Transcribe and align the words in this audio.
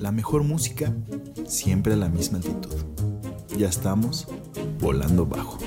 la 0.00 0.10
mejor 0.12 0.42
música 0.44 0.94
siempre 1.46 1.92
a 1.92 1.96
la 1.96 2.08
misma 2.08 2.38
altitud. 2.38 2.74
Ya 3.56 3.68
estamos 3.68 4.26
volando 4.80 5.26
bajo. 5.26 5.58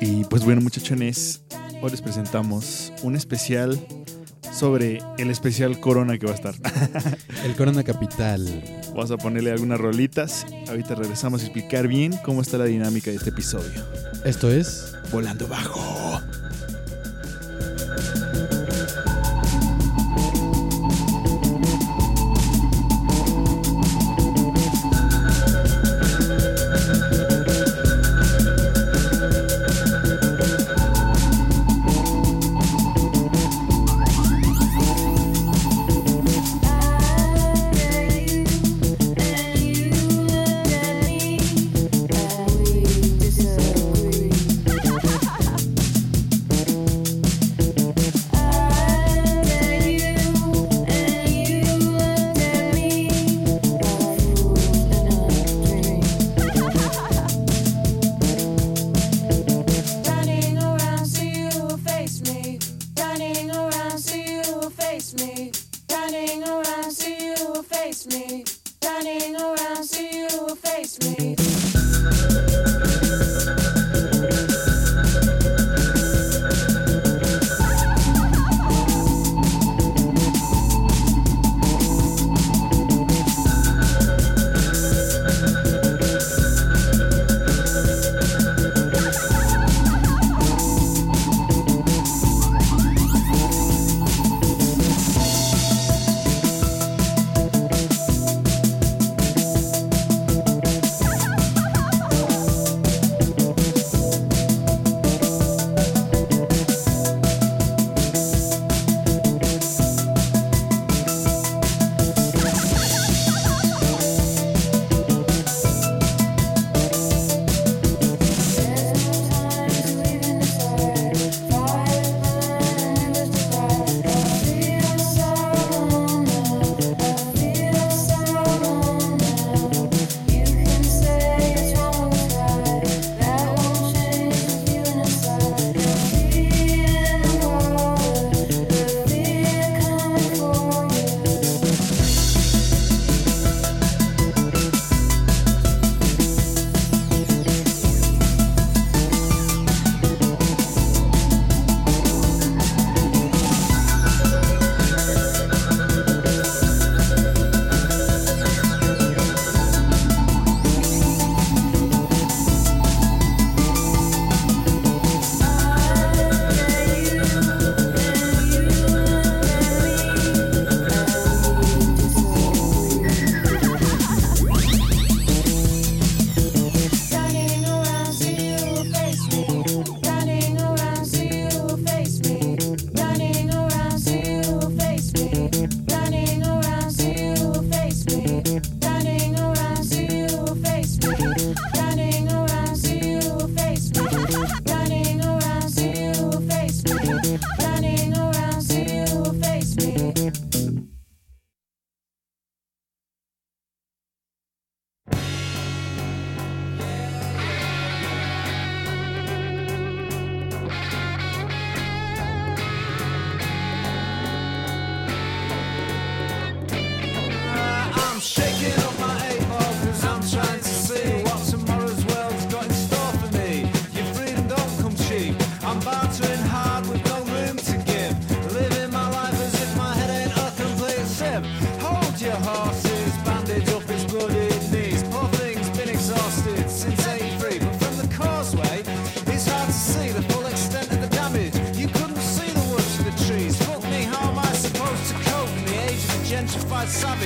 Y 0.00 0.24
pues 0.24 0.44
bueno 0.44 0.60
muchachones, 0.60 1.42
hoy 1.82 1.90
les 1.90 2.00
presentamos 2.00 2.92
un 3.02 3.16
especial 3.16 3.78
sobre 4.56 5.00
el 5.18 5.30
especial 5.30 5.78
Corona 5.80 6.18
que 6.18 6.26
va 6.26 6.32
a 6.32 6.34
estar. 6.34 6.54
El 7.44 7.54
Corona 7.56 7.84
Capital. 7.84 8.62
Vamos 8.88 9.10
a 9.10 9.18
ponerle 9.18 9.52
algunas 9.52 9.78
rolitas. 9.78 10.46
Ahorita 10.68 10.94
regresamos 10.94 11.42
a 11.42 11.44
explicar 11.44 11.86
bien 11.88 12.14
cómo 12.24 12.40
está 12.40 12.56
la 12.56 12.64
dinámica 12.64 13.10
de 13.10 13.16
este 13.16 13.30
episodio. 13.30 13.84
Esto 14.24 14.50
es 14.50 14.96
Volando 15.12 15.46
Bajo. 15.46 15.95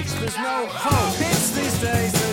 There's 0.08 0.36
no 0.38 0.66
hope. 0.66 1.14
It's 1.20 1.50
these 1.50 1.78
days. 1.78 2.29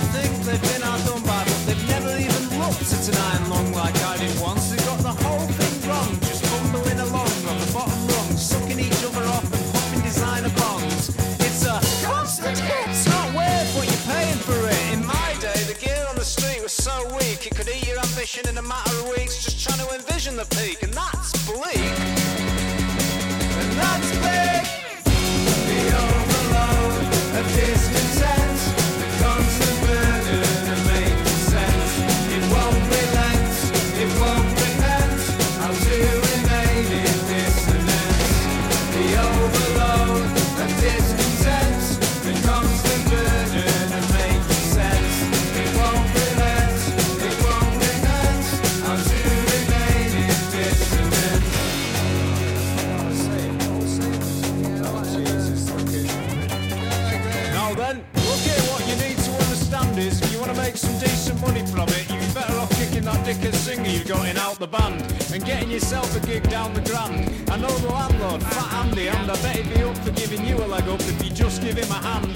Singer 63.68 63.90
you 63.90 64.06
got 64.06 64.26
in 64.30 64.38
out 64.38 64.58
the 64.60 64.68
band 64.68 65.02
and 65.34 65.44
getting 65.44 65.70
yourself 65.70 66.16
a 66.16 66.26
gig 66.26 66.42
down 66.50 66.74
the 66.74 66.80
grand. 66.90 67.28
I 67.52 67.58
know 67.58 67.76
the 67.80 67.90
landlord, 67.90 68.42
Fat 68.42 68.86
Andy, 68.86 69.10
and 69.10 69.30
I 69.30 69.36
bet 69.42 69.58
he'd 69.58 69.74
be 69.74 69.84
up 69.84 69.98
for 69.98 70.12
giving 70.12 70.46
you 70.46 70.56
a 70.56 70.68
leg 70.74 70.88
up 70.88 71.02
if 71.02 71.22
you 71.22 71.32
just 71.32 71.62
give 71.62 71.76
him 71.76 71.92
a 71.92 72.00
hand. 72.10 72.32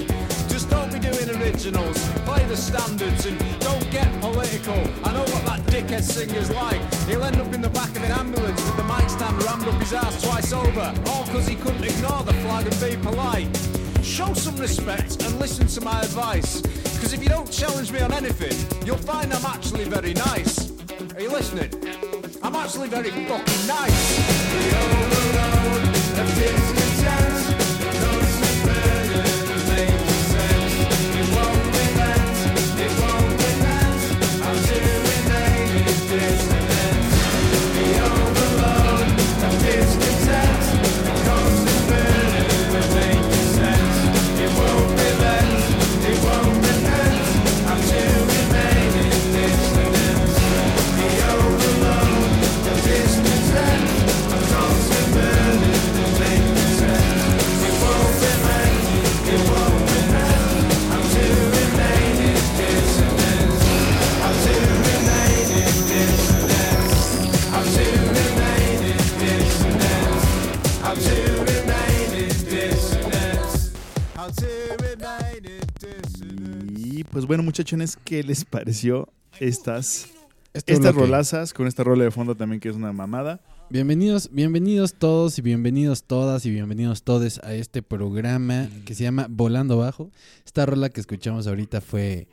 Just 0.50 0.68
don't 0.68 0.92
be 0.92 0.98
doing 0.98 1.30
originals, 1.40 1.96
play 2.28 2.44
the 2.44 2.56
standards 2.56 3.24
and 3.24 3.38
don't 3.60 3.90
get 3.90 4.08
political. 4.20 4.76
I 5.08 5.14
know 5.14 5.24
what 5.32 5.42
that 5.48 5.60
dickhead 5.72 6.02
singer's 6.02 6.50
like. 6.50 6.82
He'll 7.08 7.24
end 7.24 7.40
up 7.40 7.50
in 7.54 7.62
the 7.62 7.70
back 7.70 7.88
of 7.96 8.02
an 8.02 8.12
ambulance 8.12 8.62
with 8.66 8.76
the 8.76 8.84
mic 8.84 9.08
stand 9.08 9.42
rammed 9.42 9.66
up 9.66 9.80
his 9.80 9.94
ass 9.94 10.22
twice 10.22 10.52
over, 10.52 10.92
all 11.06 11.24
because 11.24 11.46
he 11.46 11.56
couldn't 11.56 11.84
ignore 11.84 12.24
the 12.24 12.34
flag 12.44 12.66
and 12.66 12.78
be 12.78 12.94
polite. 13.08 13.48
Show 14.04 14.34
some 14.34 14.58
respect 14.58 15.22
and 15.22 15.40
listen 15.40 15.66
to 15.68 15.80
my 15.80 15.98
advice. 16.02 16.60
Because 16.60 17.14
if 17.14 17.22
you 17.22 17.30
don't 17.30 17.50
challenge 17.50 17.90
me 17.90 18.00
on 18.00 18.12
anything, 18.12 18.56
you'll 18.84 18.98
find 18.98 19.32
I'm 19.32 19.46
actually 19.46 19.84
very 19.84 20.12
nice. 20.12 20.71
Are 21.22 21.24
you 21.24 21.30
listening? 21.30 21.70
I'm 22.42 22.56
actually 22.56 22.88
very 22.88 23.10
fucking 23.10 23.66
nice. 23.68 24.12
Pues 77.12 77.26
bueno, 77.26 77.42
muchachones, 77.42 77.98
¿qué 78.02 78.22
les 78.22 78.46
pareció 78.46 79.06
estas, 79.38 80.08
estas 80.54 80.80
bloque. 80.80 80.98
rolazas 80.98 81.52
con 81.52 81.66
esta 81.66 81.84
rola 81.84 82.04
de 82.04 82.10
fondo 82.10 82.34
también 82.34 82.58
que 82.58 82.70
es 82.70 82.74
una 82.74 82.90
mamada? 82.94 83.42
Bienvenidos, 83.68 84.30
bienvenidos 84.32 84.94
todos 84.94 85.38
y 85.38 85.42
bienvenidos 85.42 86.04
todas 86.04 86.46
y 86.46 86.50
bienvenidos 86.50 87.02
todos 87.02 87.38
a 87.44 87.52
este 87.52 87.82
programa 87.82 88.70
que 88.86 88.94
se 88.94 89.04
llama 89.04 89.26
Volando 89.28 89.76
Bajo. 89.76 90.10
Esta 90.46 90.64
rola 90.64 90.88
que 90.88 91.02
escuchamos 91.02 91.46
ahorita 91.46 91.82
fue 91.82 92.28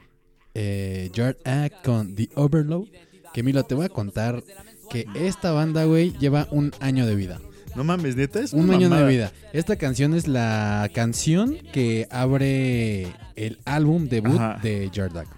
eh, 0.53 1.11
Yard 1.13 1.35
Act 1.43 1.83
con 1.83 2.15
The 2.15 2.29
Overload. 2.35 2.87
Que 3.33 3.43
Milo, 3.43 3.63
te 3.63 3.75
voy 3.75 3.85
a 3.85 3.89
contar 3.89 4.41
que 4.89 5.05
esta 5.13 5.51
banda, 5.51 5.83
güey, 5.83 6.17
lleva 6.19 6.47
un 6.51 6.71
año 6.79 7.05
de 7.05 7.15
vida. 7.15 7.41
No 7.75 7.83
mames, 7.83 8.15
neta, 8.15 8.39
es 8.41 8.53
Un 8.53 8.69
año 8.71 8.89
de 8.89 9.07
vida. 9.07 9.31
Esta 9.53 9.75
canción 9.75 10.13
es 10.13 10.27
la 10.27 10.89
canción 10.93 11.57
que 11.71 12.07
abre 12.09 13.07
el 13.35 13.59
álbum 13.65 14.07
debut 14.09 14.35
Ajá. 14.35 14.59
de 14.61 14.89
Yard 14.91 15.17
Act. 15.17 15.31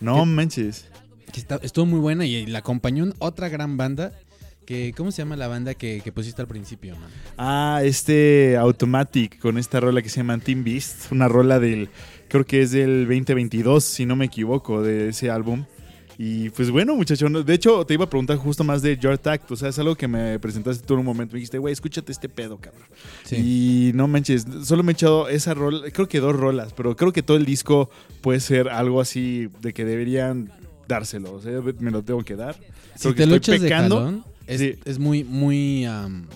No 0.00 0.16
¿Qué? 0.20 0.26
manches. 0.26 0.86
Que 1.32 1.40
está- 1.40 1.60
estuvo 1.62 1.86
muy 1.86 2.00
buena 2.00 2.24
y 2.26 2.46
la 2.46 2.58
acompañó 2.60 3.04
en 3.04 3.14
otra 3.18 3.48
gran 3.48 3.76
banda. 3.76 4.12
Que, 4.66 4.92
¿Cómo 4.96 5.10
se 5.10 5.22
llama 5.22 5.34
la 5.36 5.48
banda 5.48 5.74
que, 5.74 6.00
que 6.04 6.12
pusiste 6.12 6.40
al 6.42 6.46
principio, 6.48 6.94
man? 6.96 7.10
Ah, 7.36 7.80
este 7.82 8.56
Automatic 8.56 9.38
con 9.40 9.58
esta 9.58 9.80
rola 9.80 10.00
que 10.00 10.08
se 10.08 10.18
llama 10.18 10.38
Team 10.38 10.62
Beast, 10.62 11.10
una 11.10 11.26
rola 11.26 11.58
del, 11.58 11.88
creo 12.28 12.44
que 12.46 12.62
es 12.62 12.70
del 12.70 13.06
2022, 13.08 13.82
si 13.82 14.06
no 14.06 14.14
me 14.14 14.26
equivoco, 14.26 14.80
de 14.82 15.08
ese 15.08 15.28
álbum. 15.28 15.64
Y 16.22 16.50
pues 16.50 16.70
bueno, 16.70 16.94
muchachos, 16.96 17.46
de 17.46 17.54
hecho 17.54 17.82
te 17.86 17.94
iba 17.94 18.04
a 18.04 18.10
preguntar 18.10 18.36
justo 18.36 18.62
más 18.62 18.82
de 18.82 18.94
Your 18.98 19.16
Tact, 19.16 19.50
o 19.52 19.56
sea, 19.56 19.70
es 19.70 19.78
algo 19.78 19.94
que 19.96 20.06
me 20.06 20.38
presentaste 20.38 20.86
tú 20.86 20.92
en 20.92 21.00
un 21.00 21.06
momento, 21.06 21.32
me 21.32 21.38
dijiste, 21.38 21.56
güey, 21.56 21.72
escúchate 21.72 22.12
este 22.12 22.28
pedo, 22.28 22.58
cabrón. 22.58 22.82
Y 23.30 23.92
no 23.94 24.06
manches, 24.06 24.46
solo 24.64 24.82
me 24.82 24.92
he 24.92 24.94
echado 24.94 25.30
esa 25.30 25.54
rola, 25.54 25.90
creo 25.90 26.08
que 26.08 26.20
dos 26.20 26.36
rolas, 26.36 26.74
pero 26.74 26.94
creo 26.94 27.14
que 27.14 27.22
todo 27.22 27.38
el 27.38 27.46
disco 27.46 27.88
puede 28.20 28.40
ser 28.40 28.68
algo 28.68 29.00
así 29.00 29.48
de 29.62 29.72
que 29.72 29.86
deberían 29.86 30.52
dárselo, 30.86 31.32
o 31.32 31.40
sea, 31.40 31.58
me 31.78 31.90
lo 31.90 32.02
tengo 32.02 32.22
que 32.22 32.36
dar. 32.36 32.54
si 32.96 33.00
Creo 33.00 33.14
que 33.14 33.22
te 33.22 33.26
lo 33.26 33.36
estoy 33.36 33.54
echas 33.54 33.62
de 33.62 33.74
jalón, 33.74 34.24
es, 34.46 34.60
Sí. 34.60 34.74
es 34.84 34.98
muy, 34.98 35.24
muy... 35.24 35.86
am, 35.86 36.26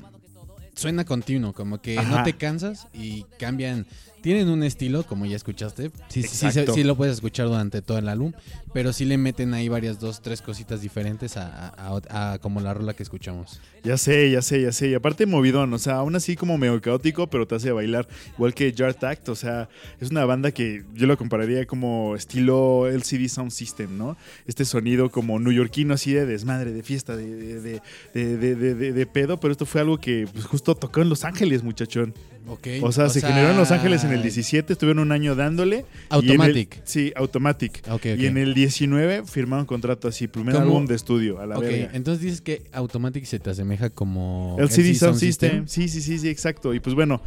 suena 0.75 1.05
continuo, 1.05 1.53
como 1.53 1.83
que 1.83 1.99
Ajá. 1.99 2.09
no 2.21 2.25
te 2.25 2.33
cansas 2.33 2.89
y 2.95 3.27
cambian... 3.39 3.85
Tienen 4.23 4.49
un 4.49 4.63
estilo, 4.63 5.03
como 5.03 5.27
ya 5.27 5.37
escuchaste. 5.37 5.91
Sí, 6.09 6.23
sí, 6.23 6.51
sí, 6.51 6.61
sí 6.73 6.83
lo 6.83 6.97
puedes 6.97 7.17
escuchar 7.17 7.47
durante 7.47 7.83
todo 7.83 7.99
el 7.99 8.09
álbum, 8.09 8.33
pero 8.75 8.93
sí 8.93 9.07
le 9.07 9.17
meten 9.17 9.55
ahí 9.55 9.69
varias, 9.71 9.99
dos, 10.01 10.21
tres 10.21 10.43
cositas 10.43 10.83
diferentes 10.83 11.39
a, 11.39 11.69
a- 11.69 12.01
a- 12.11 12.33
a 12.35 12.39
como 12.41 12.61
la 12.61 12.75
rola 12.75 12.93
que 12.93 13.03
escuchamos. 13.03 13.61
Ya 13.85 13.97
sé, 13.97 14.31
ya 14.31 14.43
sé, 14.43 14.61
ya 14.63 14.73
sé. 14.73 14.89
Y 14.89 14.95
aparte 14.95 15.25
movidón, 15.27 15.73
o 15.73 15.79
sea, 15.79 15.95
aún 15.97 16.17
así 16.17 16.37
como 16.37 16.59
medio 16.59 16.81
caótico, 16.83 17.27
pero 17.29 17.47
te 17.47 17.55
hace 17.55 17.71
bailar. 17.73 18.07
Igual 18.37 18.53
que 18.53 18.75
Jar 18.77 18.93
Tact, 18.95 19.29
o 19.31 19.35
sea, 19.35 19.69
es 20.01 20.11
una 20.11 20.25
banda 20.27 20.51
que 20.53 20.85
yo 20.95 21.07
lo 21.07 21.17
compararía 21.17 21.67
como 21.67 22.17
estilo 22.17 22.87
LCD 22.89 23.29
Sound 23.29 23.51
System, 23.53 23.97
¿no? 23.97 24.17
Este 24.47 24.65
sonido 24.65 25.11
como 25.11 25.39
neoyorquino, 25.39 25.95
así 25.95 26.13
de 26.13 26.27
desmadre, 26.27 26.73
de 26.73 26.83
fiesta, 26.83 27.17
de, 27.17 27.27
de, 27.35 27.61
de, 27.61 27.81
de- 28.13 28.37
de- 28.37 28.55
de- 28.57 28.75
de- 28.75 28.93
de 28.93 29.07
pedo, 29.07 29.39
pero 29.39 29.53
esto 29.53 29.67
fue 29.67 29.81
algo 29.83 29.99
que 29.99 30.27
pues, 30.33 30.45
justo 30.47 30.75
tocó 30.75 31.01
en 31.01 31.09
Los 31.09 31.25
Ángeles, 31.25 31.63
muchachón. 31.63 32.13
Ok. 32.47 32.67
O 32.83 32.93
sea, 32.93 33.09
se 33.09 33.23
generó 33.23 33.51
en 33.53 33.57
Los 33.57 33.71
Ángeles 33.71 34.05
en 34.05 34.13
el 34.13 34.21
17, 34.21 34.75
estuvieron 34.75 34.99
un 35.03 35.13
año 35.13 35.35
dándole. 35.35 35.77
y 35.77 35.79
en 35.79 36.25
el- 36.25 36.31
Automatic. 36.33 36.81
sí, 36.85 37.11
Automatic. 37.17 37.83
Ok, 37.89 37.93
ok. 37.95 38.05
Y 38.19 38.27
en 38.27 38.37
el 38.37 38.53
19 38.67 39.25
firmaron 39.25 39.67
contrato 39.67 40.09
así, 40.09 40.27
primer 40.29 40.55
¿Cómo? 40.55 40.67
álbum 40.67 40.87
de 40.87 40.95
estudio, 40.95 41.41
a 41.41 41.47
la 41.47 41.57
Ok, 41.57 41.65
verga. 41.65 41.91
entonces 41.95 42.23
dices 42.23 42.41
que 42.41 42.63
Automatic 42.73 43.25
se 43.25 43.39
te 43.39 43.51
asemeja 43.51 43.91
como... 43.91 44.57
El 44.59 44.71
CD 44.71 44.95
Sound 44.95 45.19
System. 45.19 45.69
Sí, 45.69 45.89
sí, 45.89 46.01
sí, 46.01 46.19
sí, 46.19 46.29
exacto. 46.29 46.75
Y 46.75 46.81
pues 46.81 46.95
bueno, 46.95 47.21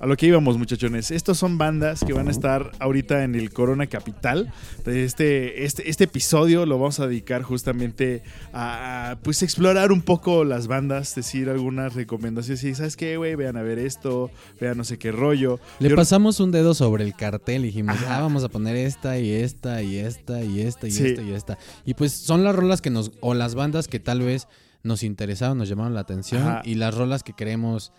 a 0.00 0.06
lo 0.06 0.16
que 0.16 0.26
íbamos, 0.26 0.56
muchachones. 0.58 1.10
Estos 1.10 1.36
son 1.38 1.58
bandas 1.58 2.02
que 2.04 2.12
van 2.14 2.28
a 2.28 2.30
estar 2.30 2.72
ahorita 2.78 3.22
en 3.22 3.34
el 3.34 3.52
Corona 3.52 3.86
Capital. 3.86 4.50
Este, 4.86 5.64
este, 5.64 5.90
este 5.90 6.04
episodio 6.04 6.64
lo 6.66 6.78
vamos 6.78 7.00
a 7.00 7.06
dedicar 7.06 7.42
justamente 7.42 8.22
a, 8.54 9.16
pues 9.22 9.42
explorar 9.42 9.92
un 9.92 10.00
poco 10.02 10.44
las 10.44 10.66
bandas, 10.66 11.14
decir 11.14 11.48
algunas 11.50 11.94
recomendaciones. 11.94 12.64
Y 12.64 12.74
sabes 12.74 12.96
qué, 12.96 13.16
güey, 13.18 13.34
vean 13.34 13.56
a 13.56 13.62
ver 13.62 13.78
esto, 13.78 14.30
vean 14.60 14.78
no 14.78 14.84
sé 14.84 14.98
qué 14.98 15.12
rollo. 15.12 15.60
Le 15.78 15.90
Yo- 15.90 15.96
pasamos 15.96 16.40
un 16.40 16.50
dedo 16.50 16.72
sobre 16.74 17.04
el 17.04 17.14
cartel 17.14 17.62
y 17.64 17.66
dijimos, 17.66 17.96
Ajá. 17.96 18.18
ah, 18.18 18.20
vamos 18.22 18.42
a 18.42 18.48
poner 18.48 18.76
esta 18.76 19.18
y 19.18 19.30
esta 19.30 19.82
y 19.82 19.98
esta 19.98 20.42
y 20.42 20.60
esta 20.62 20.86
y 20.88 20.90
Sí. 20.90 21.06
esta 21.06 21.22
y 21.22 21.32
esta. 21.32 21.58
Y 21.84 21.94
pues 21.94 22.12
son 22.12 22.42
las 22.42 22.56
rolas 22.56 22.80
que 22.80 22.90
nos, 22.90 23.12
o 23.20 23.34
las 23.34 23.54
bandas 23.54 23.86
que 23.86 24.00
tal 24.00 24.20
vez 24.22 24.48
nos 24.82 25.02
interesaron, 25.02 25.58
nos 25.58 25.68
llamaron 25.68 25.92
la 25.94 26.00
atención 26.00 26.42
Ajá. 26.42 26.62
y 26.64 26.74
las 26.76 26.94
rolas 26.94 27.22
que 27.22 27.34
creemos 27.34 27.92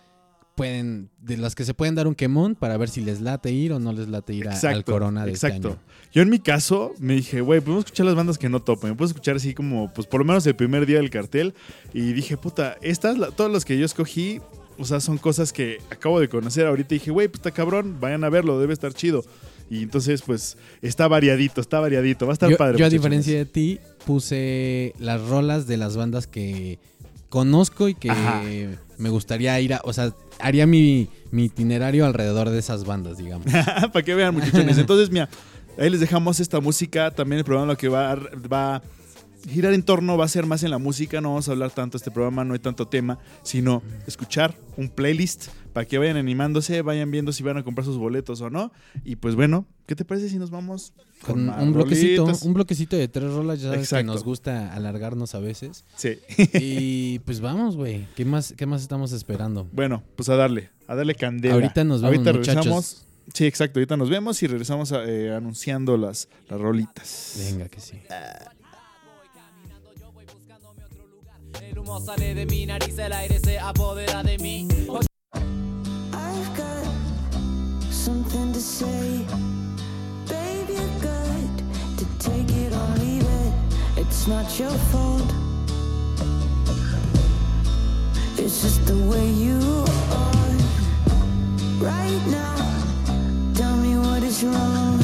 pueden, 0.55 1.09
de 1.21 1.37
las 1.37 1.55
que 1.55 1.63
se 1.65 1.73
pueden 1.73 1.95
dar 1.95 2.07
un 2.07 2.15
quemón 2.15 2.55
para 2.55 2.77
ver 2.77 2.89
si 2.89 3.01
les 3.01 3.21
late 3.21 3.51
ir 3.51 3.73
o 3.73 3.79
no 3.79 3.93
les 3.93 4.07
late 4.09 4.33
ir 4.33 4.47
a- 4.49 4.53
al 4.69 4.83
Corona 4.83 5.25
de 5.25 5.31
exacto. 5.31 5.55
este 5.55 5.67
año. 5.69 5.77
Yo 6.13 6.21
en 6.21 6.29
mi 6.29 6.39
caso 6.39 6.93
me 6.99 7.13
dije, 7.15 7.41
güey, 7.41 7.61
podemos 7.61 7.85
escuchar 7.85 8.05
las 8.05 8.15
bandas 8.15 8.37
que 8.37 8.49
no 8.49 8.61
topen. 8.61 8.95
Puedo 8.97 9.07
escuchar 9.07 9.37
así 9.37 9.53
como, 9.53 9.91
pues 9.93 10.07
por 10.07 10.19
lo 10.19 10.25
menos 10.25 10.45
el 10.45 10.55
primer 10.55 10.85
día 10.85 10.97
del 10.97 11.09
cartel. 11.09 11.53
Y 11.93 12.13
dije, 12.13 12.37
puta, 12.37 12.77
estas, 12.81 13.17
la- 13.17 13.31
todas 13.31 13.51
las 13.51 13.63
que 13.65 13.77
yo 13.77 13.85
escogí, 13.85 14.41
o 14.77 14.85
sea, 14.85 14.99
son 14.99 15.17
cosas 15.17 15.53
que 15.53 15.77
acabo 15.89 16.19
de 16.19 16.27
conocer 16.27 16.65
ahorita. 16.67 16.95
Y 16.95 16.99
dije, 16.99 17.11
güey, 17.11 17.27
pues 17.27 17.39
está 17.39 17.51
cabrón, 17.51 17.97
vayan 17.99 18.23
a 18.23 18.29
verlo, 18.29 18.59
debe 18.59 18.73
estar 18.73 18.93
chido. 18.93 19.23
Y 19.69 19.83
entonces, 19.83 20.21
pues, 20.21 20.57
está 20.81 21.07
variadito, 21.07 21.61
está 21.61 21.79
variadito. 21.79 22.25
Va 22.25 22.33
a 22.33 22.33
estar 22.33 22.49
Yo, 22.49 22.57
padre. 22.57 22.77
yo 22.77 22.85
a 22.85 22.89
diferencia 22.89 23.37
de 23.37 23.45
ti 23.45 23.79
puse 24.05 24.93
las 24.99 25.21
rolas 25.21 25.65
de 25.65 25.77
las 25.77 25.95
bandas 25.95 26.27
que 26.27 26.77
conozco 27.29 27.87
y 27.87 27.95
que 27.95 28.09
Ajá. 28.11 28.41
me 28.97 29.09
gustaría 29.09 29.57
ir 29.61 29.73
a, 29.75 29.81
o 29.85 29.93
sea, 29.93 30.13
haría 30.41 30.67
mi, 30.67 31.09
mi 31.31 31.45
itinerario 31.45 32.05
alrededor 32.05 32.49
de 32.49 32.59
esas 32.59 32.85
bandas, 32.85 33.17
digamos. 33.17 33.47
Para 33.93 34.03
que 34.03 34.15
vean, 34.15 34.33
muchachones. 34.33 34.77
Entonces, 34.79 35.09
mira, 35.09 35.29
ahí 35.77 35.89
les 35.89 35.99
dejamos 35.99 36.39
esta 36.39 36.59
música. 36.59 37.11
También 37.11 37.39
el 37.39 37.45
programa 37.45 37.73
lo 37.73 37.77
que 37.77 37.87
va 37.87 38.11
a, 38.11 38.15
va 38.15 38.81
girar 39.49 39.73
en 39.73 39.83
torno 39.83 40.17
va 40.17 40.25
a 40.25 40.27
ser 40.27 40.45
más 40.45 40.63
en 40.63 40.71
la 40.71 40.77
música. 40.77 41.21
No 41.21 41.29
vamos 41.29 41.47
a 41.47 41.51
hablar 41.51 41.71
tanto 41.71 41.97
este 41.97 42.11
programa, 42.11 42.43
no 42.43 42.53
hay 42.53 42.59
tanto 42.59 42.87
tema, 42.87 43.19
sino 43.43 43.81
escuchar 44.07 44.55
un 44.77 44.89
playlist 44.89 45.47
para 45.73 45.85
que 45.85 45.97
vayan 45.97 46.17
animándose, 46.17 46.81
vayan 46.81 47.11
viendo 47.11 47.31
si 47.31 47.43
van 47.43 47.57
a 47.57 47.63
comprar 47.63 47.85
sus 47.85 47.97
boletos 47.97 48.41
o 48.41 48.49
no. 48.49 48.71
Y 49.03 49.15
pues 49.15 49.35
bueno, 49.35 49.65
¿qué 49.87 49.95
te 49.95 50.05
parece 50.05 50.29
si 50.29 50.37
nos 50.37 50.51
vamos 50.51 50.93
Con 51.25 51.49
un 51.49 51.73
bloquecito, 51.73 52.25
un 52.43 52.53
bloquecito 52.53 52.95
de 52.95 53.07
tres 53.07 53.31
rolas, 53.31 53.61
ya 53.61 53.71
sabes 53.71 53.89
que 53.89 54.03
nos 54.03 54.23
gusta 54.23 54.73
alargarnos 54.73 55.35
a 55.35 55.39
veces. 55.39 55.85
Sí. 55.95 56.17
Y 56.53 57.19
pues 57.19 57.41
vamos, 57.41 57.75
güey. 57.75 58.07
¿Qué 58.15 58.25
más, 58.25 58.53
¿Qué 58.57 58.65
más 58.65 58.81
estamos 58.81 59.11
esperando? 59.11 59.67
bueno, 59.71 60.03
pues 60.15 60.29
a 60.29 60.35
darle, 60.35 60.69
a 60.87 60.95
darle 60.95 61.15
candela. 61.15 61.53
Ahorita 61.55 61.83
nos 61.83 62.01
vemos, 62.01 62.15
Ahorita 62.27 62.33
muchachos. 62.37 62.55
regresamos 62.65 63.05
Sí, 63.33 63.45
exacto. 63.45 63.79
Ahorita 63.79 63.95
nos 63.97 64.09
vemos 64.09 64.41
y 64.43 64.47
regresamos 64.47 64.91
a- 64.91 65.05
eh, 65.05 65.33
anunciando 65.33 65.95
las, 65.95 66.27
las 66.49 66.59
rolitas. 66.59 67.35
Venga, 67.37 67.69
que 67.69 67.79
sí. 67.79 67.99
El 71.61 71.79
humo 71.79 71.99
sale 72.01 72.33
de 72.33 72.45
mi 72.45 72.65
nariz, 72.65 72.97
el 72.97 73.13
aire 73.13 73.39
se 73.39 73.59
apodera 73.59 74.23
de 74.23 74.37
mí. 74.39 74.67
I've 76.13 76.49
got 76.57 77.91
something 77.91 78.51
to 78.53 78.59
say. 78.59 79.25
It's 84.11 84.27
not 84.27 84.59
your 84.59 84.77
fault. 84.91 85.33
It's 88.37 88.61
just 88.61 88.85
the 88.85 88.97
way 89.09 89.29
you 89.29 89.57
are 90.11 90.51
right 91.79 92.23
now. 92.27 92.57
Tell 93.55 93.77
me 93.77 93.97
what 93.97 94.21
is 94.21 94.43
wrong. 94.43 94.99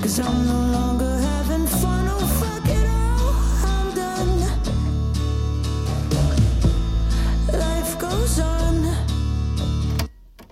Cause 0.00 0.18
I'm 0.18 0.46
no 0.46 0.60
longer 0.78 1.18
having 1.18 1.66
fun. 1.66 2.08
Oh, 2.08 2.26
fuck 2.40 2.66
it 2.66 2.86
all. 2.88 3.34
I'm 3.70 3.94
done. 3.94 4.40
Life 7.52 7.98
goes 7.98 8.40
on. 8.40 8.76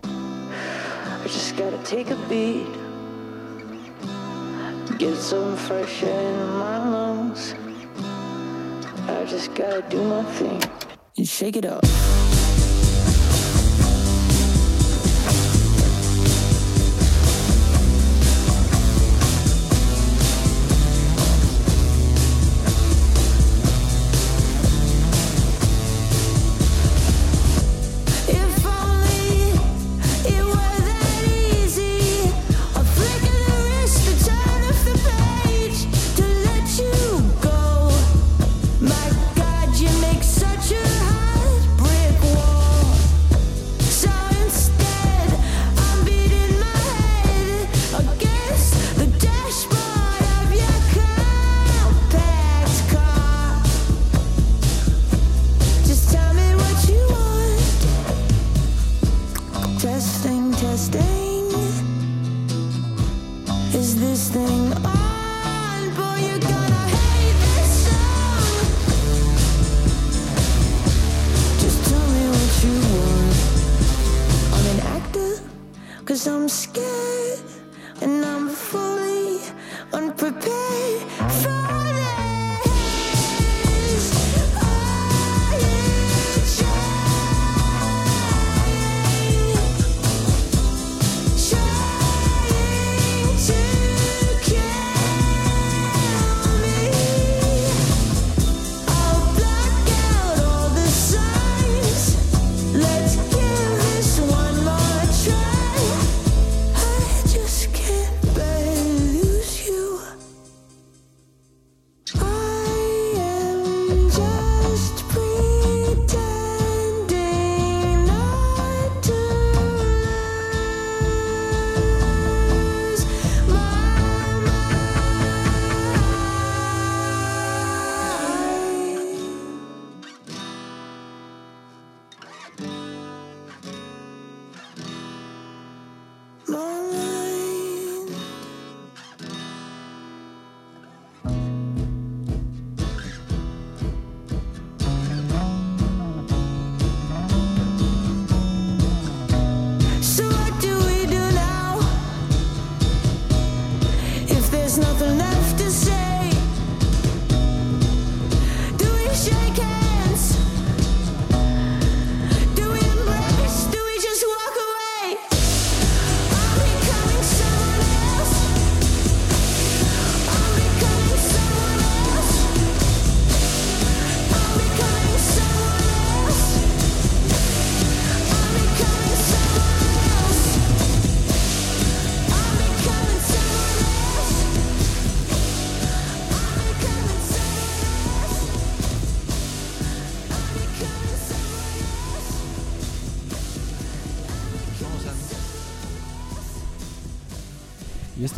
I 0.05 1.25
just 1.25 1.57
gotta 1.57 1.79
take 1.79 2.11
a 2.11 2.17
beat. 2.29 2.82
Get 4.99 5.17
some 5.17 5.57
fresh 5.57 6.03
air 6.03 6.33
in 6.33 6.49
my 6.59 6.91
lungs. 6.91 7.55
I 9.09 9.25
just 9.25 9.55
gotta 9.55 9.83
do 9.89 10.03
my 10.03 10.25
thing 10.25 10.63
and 11.17 11.29
shake 11.29 11.57
it 11.57 11.65
up. 11.65 11.85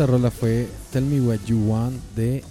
Esta 0.04 0.16
rola 0.18 0.30
fue 0.30 0.68
Tell 0.92 1.02
Me 1.02 1.18
What 1.18 1.46
You 1.46 1.66
Want 1.66 1.98
de 2.14 2.44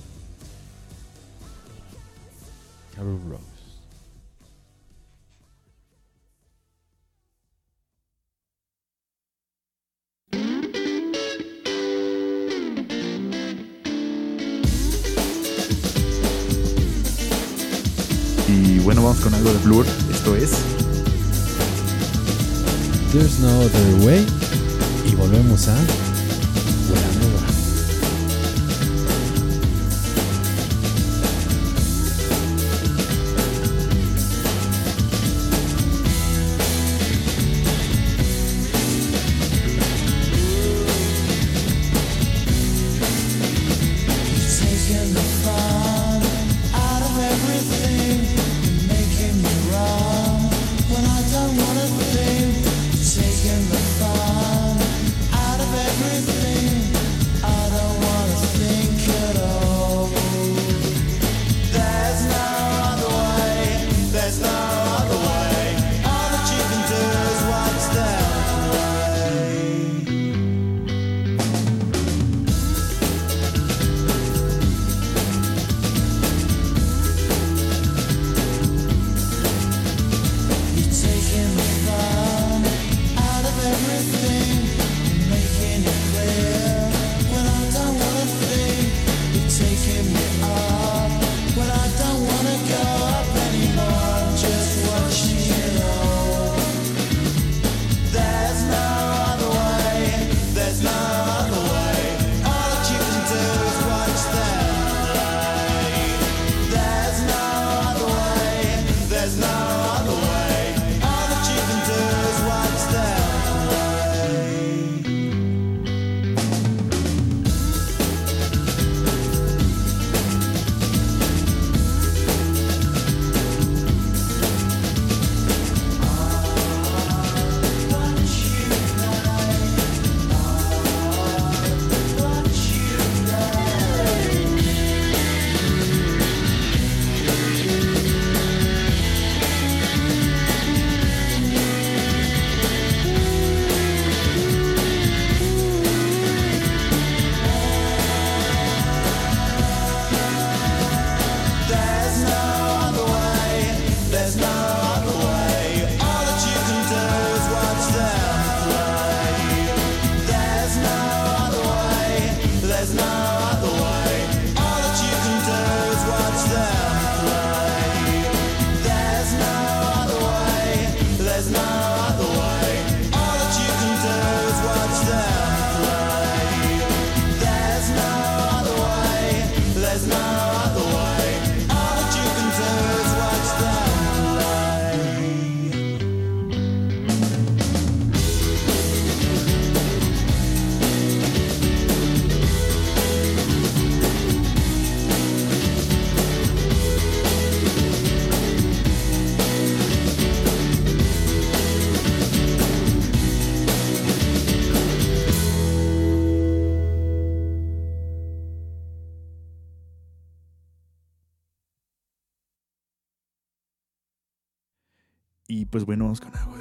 pues 215.73 215.85
bueno, 215.87 216.05
vamos 216.05 216.21
con 216.21 216.35
algo 216.35 216.52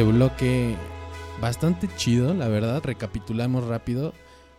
este 0.00 0.12
bloque 0.12 0.76
bastante 1.42 1.86
chido, 1.96 2.32
la 2.32 2.48
verdad. 2.48 2.82
Recapitulamos 2.82 3.66
rápido. 3.66 4.14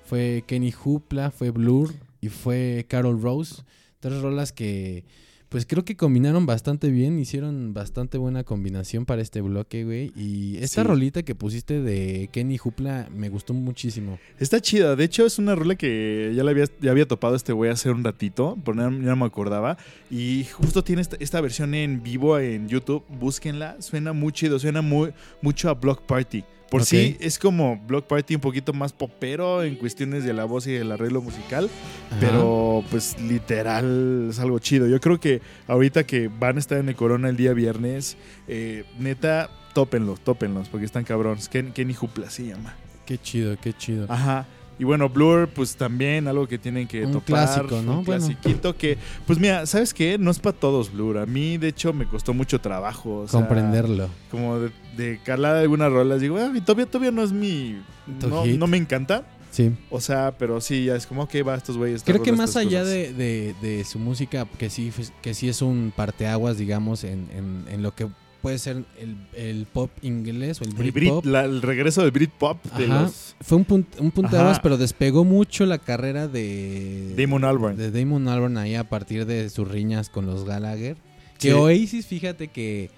Fue 0.05 0.43
Kenny 0.45 0.71
Hoopla, 0.71 1.31
fue 1.31 1.49
Blur 1.49 1.95
y 2.21 2.29
fue 2.29 2.85
Carol 2.87 3.19
Rose. 3.19 3.63
Tres 3.99 4.21
rolas 4.21 4.51
que, 4.51 5.03
pues 5.51 5.65
creo 5.65 5.83
que 5.83 5.97
combinaron 5.97 6.45
bastante 6.45 6.89
bien, 6.89 7.19
hicieron 7.19 7.73
bastante 7.73 8.17
buena 8.17 8.45
combinación 8.45 9.05
para 9.05 9.21
este 9.21 9.41
bloque, 9.41 9.83
güey. 9.83 10.13
Y 10.15 10.55
esta 10.63 10.81
Sí. 10.81 10.87
rolita 10.87 11.23
que 11.23 11.35
pusiste 11.35 11.81
de 11.81 12.29
Kenny 12.31 12.57
Hoopla 12.57 13.09
me 13.13 13.27
gustó 13.27 13.53
muchísimo. 13.53 14.17
Está 14.39 14.61
chida. 14.61 14.95
De 14.95 15.03
hecho, 15.03 15.25
es 15.25 15.39
una 15.39 15.53
rola 15.53 15.75
que 15.75 16.31
ya, 16.33 16.45
la 16.45 16.51
había, 16.51 16.67
ya 16.79 16.91
había 16.91 17.05
topado 17.05 17.35
este 17.35 17.51
güey 17.51 17.69
hace 17.69 17.91
un 17.91 18.01
ratito, 18.01 18.57
pero 18.63 18.75
no, 18.75 18.89
ya 19.01 19.09
no 19.09 19.15
me 19.17 19.25
acordaba. 19.25 19.75
Y 20.09 20.45
justo 20.53 20.85
tiene 20.85 21.01
esta, 21.01 21.17
esta 21.19 21.41
versión 21.41 21.73
en 21.73 22.01
vivo 22.01 22.39
en 22.39 22.69
YouTube. 22.69 23.03
Búsquenla. 23.09 23.75
Suena 23.81 24.13
muy 24.13 24.31
chido. 24.31 24.57
Suena 24.57 24.81
muy, 24.81 25.11
mucho 25.41 25.69
a 25.69 25.73
Block 25.73 26.03
Party. 26.03 26.45
Por 26.71 26.83
Ok. 26.83 26.87
sí, 26.87 27.17
es 27.19 27.37
como 27.37 27.77
Block 27.85 28.07
Party 28.07 28.35
un 28.35 28.41
poquito 28.41 28.71
más 28.71 28.93
popero 28.93 29.61
en 29.61 29.75
cuestiones 29.75 30.23
de 30.23 30.31
la 30.31 30.45
voz 30.45 30.67
y 30.67 30.73
el 30.73 30.89
arreglo 30.89 31.21
musical. 31.21 31.69
Ajá. 32.09 32.17
Pero, 32.21 32.83
pues, 32.89 33.19
literal, 33.21 34.27
es 34.29 34.39
algo 34.39 34.57
chido. 34.59 34.87
Yo 34.87 35.01
creo 35.01 35.19
que 35.19 35.41
ahorita 35.67 36.05
que 36.05 36.29
van 36.29 36.55
a 36.55 36.59
estar 36.59 36.77
en 36.77 36.87
el 36.87 36.95
Corona 36.95 37.27
el 37.27 37.35
día 37.35 37.51
viernes, 37.51 38.15
eh, 38.47 38.85
neta, 38.97 39.49
tópenlos, 39.73 40.21
tópenlos, 40.21 40.69
porque 40.69 40.85
están 40.85 41.03
cabrones. 41.03 41.49
Ken, 41.49 41.73
Kenny 41.73 41.93
Hoopla 41.93 42.29
se 42.29 42.45
llama. 42.47 42.73
Qué 43.05 43.17
chido, 43.17 43.57
qué 43.61 43.73
chido. 43.73 44.05
Ajá. 44.07 44.45
Y 44.81 44.83
bueno, 44.83 45.09
Blur, 45.09 45.47
pues 45.47 45.75
también 45.75 46.27
algo 46.27 46.47
que 46.47 46.57
tienen 46.57 46.87
que 46.87 47.05
Un 47.05 47.11
topar. 47.11 47.25
clásico, 47.45 47.83
¿no? 47.83 47.99
Un 47.99 48.03
Bueno. 48.03 48.25
clasiquito 48.25 48.75
que, 48.75 48.97
pues 49.27 49.37
mira, 49.37 49.67
¿sabes 49.67 49.93
qué? 49.93 50.17
No 50.17 50.31
es 50.31 50.39
para 50.39 50.57
todos 50.57 50.91
Blur. 50.91 51.19
A 51.19 51.27
mí, 51.27 51.59
de 51.59 51.67
hecho, 51.67 51.93
me 51.93 52.07
costó 52.07 52.33
mucho 52.33 52.59
trabajo. 52.59 53.17
o 53.19 53.27
sea, 53.27 53.39
Comprenderlo. 53.41 54.09
Como 54.31 54.57
de, 54.57 54.71
de 54.97 55.19
calar 55.23 55.57
algunas 55.57 55.91
rolas. 55.91 56.19
Digo, 56.19 56.37
ah, 56.39 56.51
todavía, 56.65 56.87
todavía 56.87 57.11
no 57.11 57.21
es 57.21 57.31
mi... 57.31 57.79
No, 58.27 58.43
no 58.43 58.65
me 58.65 58.77
encanta. 58.77 59.23
Sí. 59.51 59.69
O 59.91 60.01
sea, 60.01 60.33
pero 60.39 60.59
sí, 60.61 60.85
ya 60.85 60.95
es 60.95 61.05
como, 61.05 61.21
ok, 61.23 61.35
va, 61.47 61.53
estos 61.53 61.77
güeyes. 61.77 62.01
Creo 62.01 62.23
que 62.23 62.31
más 62.31 62.55
allá 62.55 62.83
de, 62.83 63.13
de- 63.13 63.53
de 63.61 63.83
su 63.83 63.99
música, 63.99 64.47
que 64.57 64.71
sí, 64.71 64.91
que 65.21 65.35
sí 65.35 65.47
es 65.47 65.61
un 65.61 65.93
parteaguas, 65.95 66.57
digamos, 66.57 67.03
en, 67.03 67.27
en- 67.35 67.65
en 67.71 67.83
lo 67.83 67.93
que 67.93 68.07
puede 68.41 68.57
ser 68.57 68.83
el, 68.99 69.15
el 69.35 69.65
pop 69.71 69.91
inglés 70.01 70.59
o 70.61 70.63
el 70.63 70.71
El, 70.71 70.91
Britpop. 70.91 71.23
Brit, 71.23 71.31
la- 71.31 71.45
el 71.45 71.61
regreso 71.61 72.01
del 72.01 72.11
Britpop 72.11 72.63
de 72.77 72.87
los 72.87 73.35
Fue 73.41 73.57
un, 73.57 73.65
punt, 73.65 73.99
un 73.99 74.11
punto 74.11 74.31
de 74.31 74.37
Ajá. 74.37 74.45
aguas, 74.47 74.59
pero 74.59 74.77
despegó 74.77 75.23
mucho 75.23 75.65
la 75.65 75.77
carrera 75.77 76.27
de 76.27 77.13
Damon 77.17 77.43
Albarn. 77.45 77.77
de 77.77 77.91
Damon 77.91 78.27
Albarn 78.27 78.57
ahí 78.57 78.75
a 78.75 78.83
partir 78.89 79.25
de 79.25 79.49
sus 79.49 79.67
riñas 79.67 80.09
con 80.09 80.25
los 80.25 80.45
Gallagher. 80.45 80.97
Que. 81.39 81.53
Oasis, 81.53 82.05
fíjate 82.07 82.47
que 82.49 82.89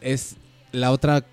es 0.00 0.36
la 0.72 0.90
otra 0.90 1.24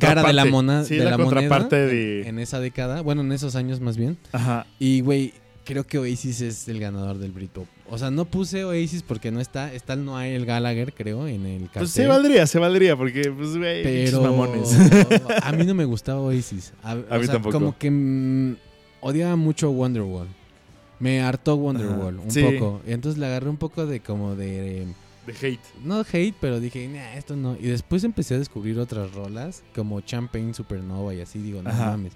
cara 0.00 0.22
de 0.22 0.32
la, 0.32 0.44
mona, 0.44 0.84
Sí, 0.84 0.96
de 0.96 1.04
la, 1.04 1.10
la 1.12 1.18
moneda 1.18 1.34
contraparte 1.48 1.82
en- 1.84 1.88
de... 1.90 2.28
en 2.28 2.38
esa 2.38 2.60
década. 2.60 3.00
Bueno, 3.02 3.22
en 3.22 3.32
esos 3.32 3.56
años 3.56 3.80
más 3.80 3.96
bien. 3.96 4.16
Ajá. 4.32 4.66
Y, 4.78 5.00
güey, 5.00 5.32
creo 5.66 5.84
que 5.84 5.98
Oasis 5.98 6.40
es 6.40 6.68
el 6.68 6.80
ganador 6.80 7.18
del 7.18 7.32
Britpop. 7.32 7.66
O 7.90 7.98
sea, 7.98 8.10
no 8.10 8.24
puse 8.24 8.64
Oasis 8.64 9.02
porque 9.02 9.30
no 9.30 9.40
está. 9.40 9.74
Está 9.74 9.92
el 9.92 10.04
Noel 10.04 10.46
Gallagher, 10.46 10.94
creo, 10.94 11.26
en 11.26 11.44
el 11.44 11.64
cartel. 11.64 11.82
Pues 11.82 11.90
se 11.90 12.06
valdría, 12.06 12.46
se 12.46 12.58
valdría, 12.58 12.96
porque, 12.96 13.30
pues, 13.30 13.56
güey, 13.56 13.82
Pero 13.82 14.22
mamones. 14.22 14.74
a 15.42 15.52
mí 15.52 15.64
no 15.66 15.74
me 15.74 15.84
gustaba 15.84 16.20
Oasis. 16.20 16.72
A, 16.82 16.94
o 16.94 16.96
mí 16.96 17.24
sea, 17.26 17.34
tampoco. 17.34 17.52
Como 17.52 17.76
que 17.76 17.90
mm, 17.90 18.56
odiaba 19.00 19.36
mucho 19.36 19.70
Wonderwall. 19.70 20.28
Me 20.98 21.20
hartó 21.20 21.56
Wonderwall 21.56 22.20
un 22.20 22.30
sí. 22.30 22.42
poco. 22.42 22.80
Y 22.86 22.92
entonces 22.92 23.18
le 23.18 23.26
agarré 23.26 23.50
un 23.50 23.58
poco 23.58 23.84
de 23.84 24.00
como 24.00 24.34
de... 24.34 24.86
De 25.26 25.32
hate. 25.32 25.60
No 25.84 26.00
hate, 26.00 26.34
pero 26.40 26.60
dije, 26.60 26.86
nah, 26.88 27.14
esto 27.14 27.36
no. 27.36 27.56
Y 27.56 27.66
después 27.66 28.04
empecé 28.04 28.36
a 28.36 28.38
descubrir 28.38 28.78
otras 28.78 29.12
rolas, 29.12 29.62
como 29.74 30.00
Champagne 30.00 30.54
Supernova 30.54 31.12
y 31.12 31.20
así. 31.20 31.40
Digo, 31.40 31.62
no 31.62 31.68
Ajá. 31.70 31.90
mames. 31.90 32.12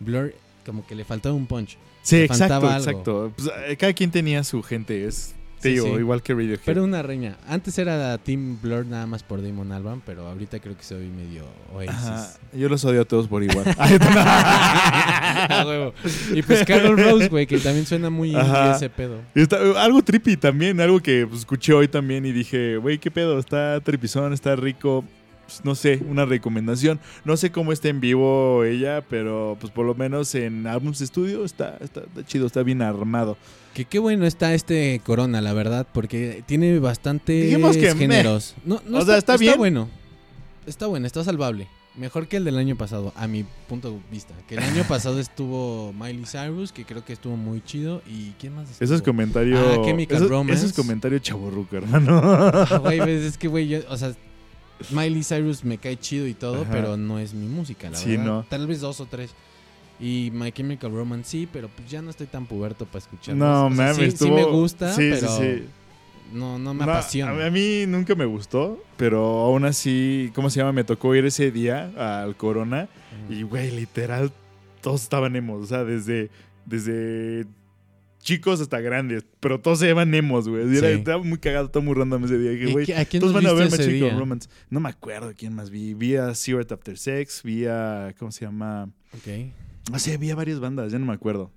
Blur, 0.00 0.34
como 0.64 0.86
que 0.86 0.94
le 0.94 1.04
faltaba 1.04 1.34
un 1.34 1.46
punch. 1.46 1.76
Sí, 2.02 2.16
Le 2.16 2.24
exacto, 2.24 2.70
exacto. 2.70 3.32
Pues, 3.36 3.50
eh, 3.68 3.76
cada 3.76 3.92
quien 3.92 4.10
tenía 4.10 4.42
su 4.44 4.62
gente, 4.62 5.06
es, 5.06 5.34
te 5.60 5.70
Sí, 5.70 5.74
digo, 5.76 5.86
sí. 5.86 5.92
igual 6.00 6.22
que 6.22 6.34
Radiohead. 6.34 6.60
Pero 6.64 6.84
una 6.84 7.02
reña. 7.02 7.38
Antes 7.48 7.78
era 7.78 8.18
Team 8.18 8.58
Blur 8.60 8.84
nada 8.84 9.06
más 9.06 9.22
por 9.22 9.42
Damon 9.42 9.72
Albarn, 9.72 10.02
pero 10.04 10.26
ahorita 10.28 10.58
creo 10.60 10.76
que 10.76 10.84
soy 10.84 11.06
medio 11.08 11.44
Oasis. 11.72 11.90
Ajá, 11.94 12.28
yo 12.52 12.68
los 12.68 12.84
odio 12.84 13.00
a 13.00 13.04
todos 13.06 13.28
por 13.28 13.42
igual. 13.42 13.64
Y 16.34 16.42
pues 16.42 16.64
Carol 16.64 16.98
Rose, 16.98 17.28
güey, 17.28 17.46
que 17.46 17.58
también 17.58 17.86
suena 17.86 18.10
muy 18.10 18.34
ese 18.74 18.90
pedo. 18.90 19.20
Y 19.34 19.42
está- 19.42 19.58
algo 19.82 20.02
trippy 20.02 20.36
también, 20.36 20.80
algo 20.80 21.00
que 21.00 21.26
pues, 21.26 21.40
escuché 21.40 21.72
hoy 21.72 21.88
también 21.88 22.24
y 22.26 22.32
dije, 22.32 22.76
güey, 22.76 22.98
qué 22.98 23.10
pedo, 23.10 23.38
está 23.38 23.80
tripizón, 23.80 24.32
está 24.32 24.56
rico. 24.56 25.04
Pues, 25.46 25.64
no 25.64 25.74
sé, 25.74 26.00
una 26.08 26.24
recomendación. 26.24 27.00
No 27.24 27.36
sé 27.36 27.50
cómo 27.52 27.72
está 27.72 27.88
en 27.88 28.00
vivo 28.00 28.64
ella, 28.64 29.02
pero 29.08 29.56
pues 29.60 29.72
por 29.72 29.84
lo 29.86 29.94
menos 29.94 30.34
en 30.34 30.66
álbums 30.66 30.98
de 31.00 31.04
estudio 31.04 31.44
está, 31.44 31.76
está, 31.80 32.00
está 32.00 32.24
chido, 32.26 32.46
está 32.46 32.62
bien 32.62 32.82
armado. 32.82 33.36
Que 33.74 33.84
qué 33.84 33.98
bueno 33.98 34.24
está 34.26 34.54
este 34.54 35.00
Corona, 35.04 35.40
la 35.40 35.52
verdad, 35.52 35.86
porque 35.92 36.42
tiene 36.46 36.72
meh. 37.94 37.98
géneros. 37.98 38.54
No, 38.64 38.80
no 38.88 38.98
O 38.98 39.04
sea, 39.04 39.16
está 39.18 39.36
bien. 39.36 39.54
bueno. 39.58 39.88
Está 40.66 40.86
bueno, 40.86 41.06
está 41.06 41.22
salvable. 41.24 41.68
Mejor 41.96 42.26
que 42.26 42.38
el 42.38 42.44
del 42.44 42.56
año 42.58 42.74
pasado, 42.74 43.12
a 43.14 43.28
mi 43.28 43.44
punto 43.68 43.90
de 43.92 43.98
vista. 44.10 44.34
Que 44.48 44.54
el 44.56 44.62
año 44.64 44.82
pasado 44.88 45.20
estuvo 45.20 45.92
Miley 45.92 46.24
Cyrus, 46.26 46.72
que 46.72 46.84
creo 46.84 47.04
que 47.04 47.12
estuvo 47.12 47.36
muy 47.36 47.60
chido. 47.62 48.02
¿Y 48.06 48.30
quién 48.40 48.54
más 48.54 48.70
estuvo? 48.70 48.84
Eso 48.84 48.94
es 48.94 49.02
comentario. 49.02 49.58
Ah, 49.58 49.84
Chemical 49.84 50.16
eso, 50.16 50.28
Romance. 50.28 50.54
eso 50.54 50.66
es 50.66 50.72
comentario 50.72 51.18
chaborruco, 51.18 51.76
hermano. 51.76 52.20
Ah, 52.24 52.78
Güey, 52.82 52.98
ves, 53.00 53.22
es 53.24 53.38
que, 53.38 53.46
güey, 53.48 53.68
yo- 53.68 53.80
o 53.88 53.96
sea, 53.96 54.12
Miley 54.90 55.22
Cyrus 55.24 55.64
me 55.64 55.78
cae 55.78 55.98
chido 55.98 56.26
y 56.26 56.34
todo, 56.34 56.62
Ajá. 56.62 56.70
pero 56.70 56.96
no 56.96 57.18
es 57.18 57.34
mi 57.34 57.46
música, 57.46 57.90
la 57.90 57.96
Sí, 57.96 58.10
verdad. 58.10 58.24
no. 58.24 58.44
Tal 58.48 58.66
vez 58.66 58.80
dos 58.80 59.00
o 59.00 59.06
tres. 59.06 59.30
Y 60.00 60.30
My 60.34 60.50
Chemical 60.50 60.90
Romance 60.90 61.30
sí, 61.30 61.48
pero 61.52 61.68
pues 61.68 61.88
ya 61.88 62.02
no 62.02 62.10
estoy 62.10 62.26
tan 62.26 62.46
puberto 62.46 62.84
para 62.84 62.98
escuchar. 62.98 63.36
No, 63.36 63.66
O 63.66 63.74
sea, 63.74 63.76
mames, 63.92 64.14
sí, 64.14 64.24
sí 64.26 64.30
me 64.30 64.44
gusta, 64.44 64.92
sí, 64.92 65.08
pero 65.12 65.28
sí, 65.38 65.64
no, 66.32 66.58
no 66.58 66.74
me 66.74 66.84
No, 66.84 66.92
apasiona. 66.92 67.32
A, 67.32 67.46
a 67.46 67.50
mí 67.50 67.84
nunca 67.86 68.14
me 68.16 68.24
gustó, 68.24 68.82
pero 68.96 69.20
aún 69.44 69.64
así, 69.64 70.32
¿cómo 70.34 70.50
se 70.50 70.58
llama? 70.60 70.72
Me 70.72 70.82
tocó 70.84 71.14
ir 71.14 71.24
ese 71.26 71.50
día 71.52 71.92
al 72.24 72.34
Corona 72.36 72.88
y, 73.30 73.42
güey, 73.42 73.70
literal, 73.70 74.32
todos 74.80 75.02
estaban 75.02 75.36
emos. 75.36 75.62
O 75.62 75.66
sea, 75.66 75.84
desde, 75.84 76.28
desde 76.66 77.46
chicos 78.24 78.60
hasta 78.60 78.80
grandes, 78.80 79.24
pero 79.38 79.60
todos 79.60 79.78
se 79.78 79.86
llaman 79.86 80.12
emos, 80.14 80.48
güey. 80.48 80.68
Sí. 80.76 80.84
Estaba 80.84 81.22
muy 81.22 81.38
cagado, 81.38 81.70
todo 81.70 81.82
muy 81.82 81.94
random 81.94 82.24
ese 82.24 82.38
día. 82.38 82.50
Dije, 82.50 82.70
¿Y 82.70 82.72
güey, 82.72 82.86
qué- 82.86 82.96
¿A 82.96 83.04
quién 83.04 83.20
todos 83.20 83.34
van 83.34 83.46
a 83.46 83.52
ver 83.52 83.70
My 83.70 83.78
día? 83.78 84.18
Romance. 84.18 84.48
No 84.70 84.80
me 84.80 84.88
acuerdo 84.88 85.32
quién 85.36 85.54
más 85.54 85.70
vi. 85.70 85.94
Vi 85.94 86.16
a 86.16 86.34
Cigarette 86.34 86.72
After 86.72 86.98
Sex, 86.98 87.42
vi 87.44 87.66
a, 87.66 88.14
¿cómo 88.18 88.32
se 88.32 88.46
llama? 88.46 88.90
Ok. 89.12 89.52
No 89.92 89.98
sé, 89.98 90.16
vi 90.16 90.30
a 90.30 90.34
varias 90.34 90.58
bandas, 90.58 90.90
ya 90.90 90.98
no 90.98 91.06
me 91.06 91.12
acuerdo. 91.12 91.52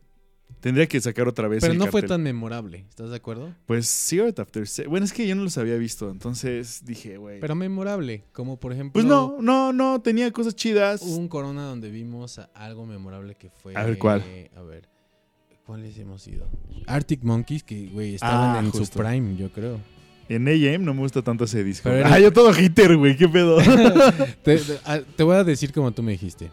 Tendría 0.60 0.88
que 0.88 1.00
sacar 1.00 1.28
otra 1.28 1.48
vez 1.48 1.62
Pero 1.62 1.74
el 1.74 1.80
no 1.80 1.88
fue 1.88 2.02
tan 2.02 2.24
memorable, 2.24 2.86
¿estás 2.90 3.10
de 3.10 3.16
acuerdo? 3.16 3.54
Pues 3.66 3.88
Cigarette 3.88 4.40
After 4.40 4.68
Sex. 4.68 4.90
Bueno, 4.90 5.06
es 5.06 5.14
que 5.14 5.28
yo 5.28 5.36
no 5.36 5.44
los 5.44 5.58
había 5.58 5.76
visto, 5.76 6.10
entonces 6.10 6.84
dije, 6.84 7.18
güey. 7.18 7.40
Pero 7.40 7.56
memorable, 7.56 8.24
como 8.34 8.60
por 8.60 8.74
ejemplo... 8.74 8.94
Pues 8.94 9.06
no, 9.06 9.38
no, 9.42 9.72
no, 9.72 10.02
tenía 10.02 10.32
cosas 10.32 10.56
chidas. 10.56 11.02
Hubo 11.02 11.18
un 11.18 11.28
Corona 11.28 11.64
donde 11.64 11.90
vimos 11.92 12.40
algo 12.56 12.86
memorable 12.86 13.36
que 13.36 13.50
fue... 13.50 13.76
A 13.76 13.84
ver, 13.84 13.98
¿cuál? 13.98 14.24
A 14.56 14.62
ver, 14.64 14.90
¿cuáles 15.68 15.98
hemos 16.00 16.26
ido? 16.28 16.48
Arctic 16.88 17.22
Monkeys, 17.24 17.64
que, 17.64 17.88
güey, 17.94 18.16
estaban 18.16 18.56
Ah, 18.56 18.60
en 18.60 18.74
su 18.74 18.90
prime, 18.92 19.36
yo 19.36 19.52
creo. 19.52 19.80
En 20.30 20.48
AM 20.48 20.84
no 20.84 20.94
me 20.94 21.02
gusta 21.02 21.22
tanto 21.22 21.44
ese 21.44 21.64
disco. 21.64 21.90
Pero 21.90 22.06
Ah, 22.08 22.20
yo 22.20 22.34
todo 22.34 22.52
hater, 22.54 22.98
güey, 22.98 23.16
qué 23.16 23.30
pedo. 23.30 23.58
te, 24.44 24.58
te- 24.58 24.80
a- 24.86 25.02
te 25.02 25.24
voy 25.24 25.36
a 25.36 25.44
decir 25.44 25.72
como 25.72 25.92
tú 25.92 26.02
me 26.04 26.14
dijiste. 26.14 26.50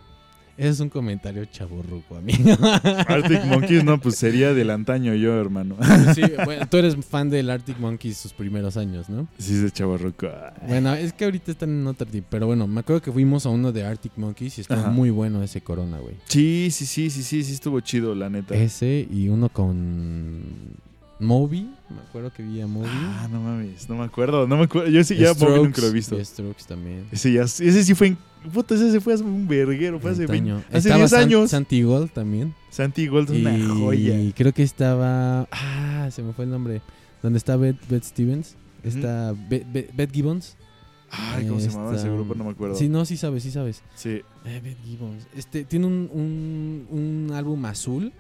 Ese 0.57 0.69
es 0.69 0.81
un 0.81 0.89
comentario 0.89 1.45
chaborruco, 1.47 2.17
amigo. 2.17 2.51
Arctic 3.09 3.45
Monkeys, 3.45 3.85
no, 3.85 4.01
pues 4.01 4.17
sería 4.17 4.55
del 4.55 4.71
antaño 4.71 5.15
yo, 5.15 5.41
hermano. 5.41 5.77
sí, 6.15 6.23
bueno, 6.45 6.67
tú 6.69 6.77
eres 6.77 6.97
fan 7.05 7.29
del 7.29 7.51
Arctic 7.51 7.79
Monkeys 7.79 8.17
sus 8.19 8.33
primeros 8.33 8.77
años, 8.77 9.09
¿no? 9.09 9.27
Sí, 9.39 9.55
de 9.55 9.71
chavarruco. 9.71 10.29
Bueno, 10.67 10.95
es 10.95 11.13
que 11.13 11.25
ahorita 11.25 11.51
están 11.51 11.71
en 11.71 11.87
otro 11.87 12.07
tipo. 12.07 12.27
Pero 12.31 12.47
bueno, 12.47 12.67
me 12.67 12.81
acuerdo 12.81 13.03
que 13.03 13.11
fuimos 13.11 13.47
a 13.47 13.49
uno 13.49 13.73
de 13.73 13.85
Arctic 13.85 14.13
Monkeys 14.17 14.59
y 14.59 14.61
estuvo 14.61 14.79
Ajá. 14.79 14.91
muy 14.91 15.11
bueno 15.11 15.43
ese 15.43 15.61
Corona, 15.61 15.99
güey. 15.99 16.15
Sí, 16.27 16.69
sí, 16.71 16.87
sí, 16.87 17.11
sí, 17.11 17.23
sí, 17.23 17.43
sí 17.43 17.53
estuvo 17.53 17.81
chido, 17.81 18.15
la 18.15 18.31
neta. 18.31 18.55
Ese 18.55 19.09
y 19.11 19.29
uno 19.29 19.49
con 19.49 20.43
Moby. 21.21 21.71
Me 21.91 22.01
acuerdo 22.09 22.33
que 22.33 22.43
vi 22.43 22.61
a 22.61 22.67
Moby. 22.67 22.89
Ah, 22.91 23.29
no 23.31 23.41
mames, 23.41 23.89
no 23.89 23.97
me 23.97 24.05
acuerdo, 24.05 24.47
no 24.47 24.57
me 24.57 24.65
acuerdo. 24.65 24.89
Yo 24.91 25.03
sí 25.05 25.17
ya 25.17 25.33
Moby 25.35 25.63
nunca 25.63 25.81
lo 25.81 25.89
he 25.89 25.93
visto. 25.93 26.19
y 26.19 26.25
Strokes 26.25 26.65
también. 26.67 27.07
Ese 27.13 27.33
ya, 27.33 27.43
ese 27.43 27.85
sí 27.85 27.95
fue 27.95 28.09
en, 28.09 28.19
puta, 28.53 28.75
ese 28.75 28.91
se 28.91 29.01
fue 29.01 29.15
hace 29.15 29.23
un 29.23 29.47
verguero, 29.47 30.01
fue 30.01 30.11
hace, 30.11 30.23
Antaño. 30.23 30.55
20 30.57 30.69
hace 30.77 30.79
Estaba 30.89 30.97
10 30.99 31.11
San- 31.11 31.21
años. 31.23 31.51
Santi 31.51 31.83
Gold 31.83 32.11
también. 32.13 32.55
Santi 32.71 33.07
Gold 33.07 33.31
es 33.31 33.39
y 33.39 33.41
una 33.47 33.75
joya. 33.75 34.15
creo 34.35 34.53
que 34.53 34.63
estaba. 34.63 35.47
Ah, 35.53 36.09
se 36.11 36.23
me 36.23 36.33
fue 36.33 36.45
el 36.45 36.51
nombre. 36.51 36.83
¿Dónde 37.23 37.39
está 37.39 37.57
Beth, 37.57 37.79
Beth 37.89 38.05
Stevens? 38.05 38.57
Está 38.83 39.33
Beth, 39.49 39.65
Beth- 39.73 39.91
Beth 39.95 40.13
Gibbons. 40.13 40.57
Ay, 41.11 41.47
¿cómo 41.47 41.61
se 41.61 41.71
llamaba 41.71 41.95
ese 41.95 42.09
grupo? 42.11 42.35
No 42.35 42.43
me 42.45 42.51
acuerdo. 42.51 42.75
Sí, 42.75 42.89
no, 42.89 43.05
sí 43.05 43.17
sabes, 43.17 43.45
sí 43.45 43.53
sabes. 43.53 43.83
Sí. 43.95 44.21
Eh, 44.45 44.61
Beth 44.63 44.79
Gibbons. 44.85 45.27
Este, 45.37 45.65
tiene 45.65 45.87
un, 45.87 46.11
un, 46.13 46.87
un 46.91 47.33
álbum 47.35 47.65
azul. 47.67 48.13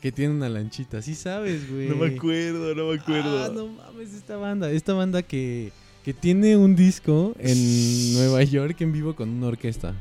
Que 0.00 0.12
tiene 0.12 0.34
una 0.34 0.48
lanchita. 0.48 1.02
Sí 1.02 1.14
sabes, 1.14 1.70
güey. 1.70 1.88
No 1.88 1.96
me 1.96 2.14
acuerdo, 2.14 2.74
no 2.74 2.88
me 2.88 2.98
acuerdo. 2.98 3.44
Ah, 3.44 3.50
no 3.52 3.68
mames, 3.68 4.14
esta 4.14 4.36
banda. 4.36 4.70
Esta 4.70 4.94
banda 4.94 5.22
que, 5.22 5.72
que 6.04 6.14
tiene 6.14 6.56
un 6.56 6.76
disco 6.76 7.34
en 7.38 8.14
Nueva 8.14 8.42
York 8.44 8.80
en 8.80 8.92
vivo 8.92 9.14
con 9.14 9.28
una 9.28 9.48
orquesta. 9.48 9.94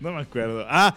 No 0.00 0.12
me 0.12 0.20
acuerdo. 0.20 0.64
Ah, 0.68 0.96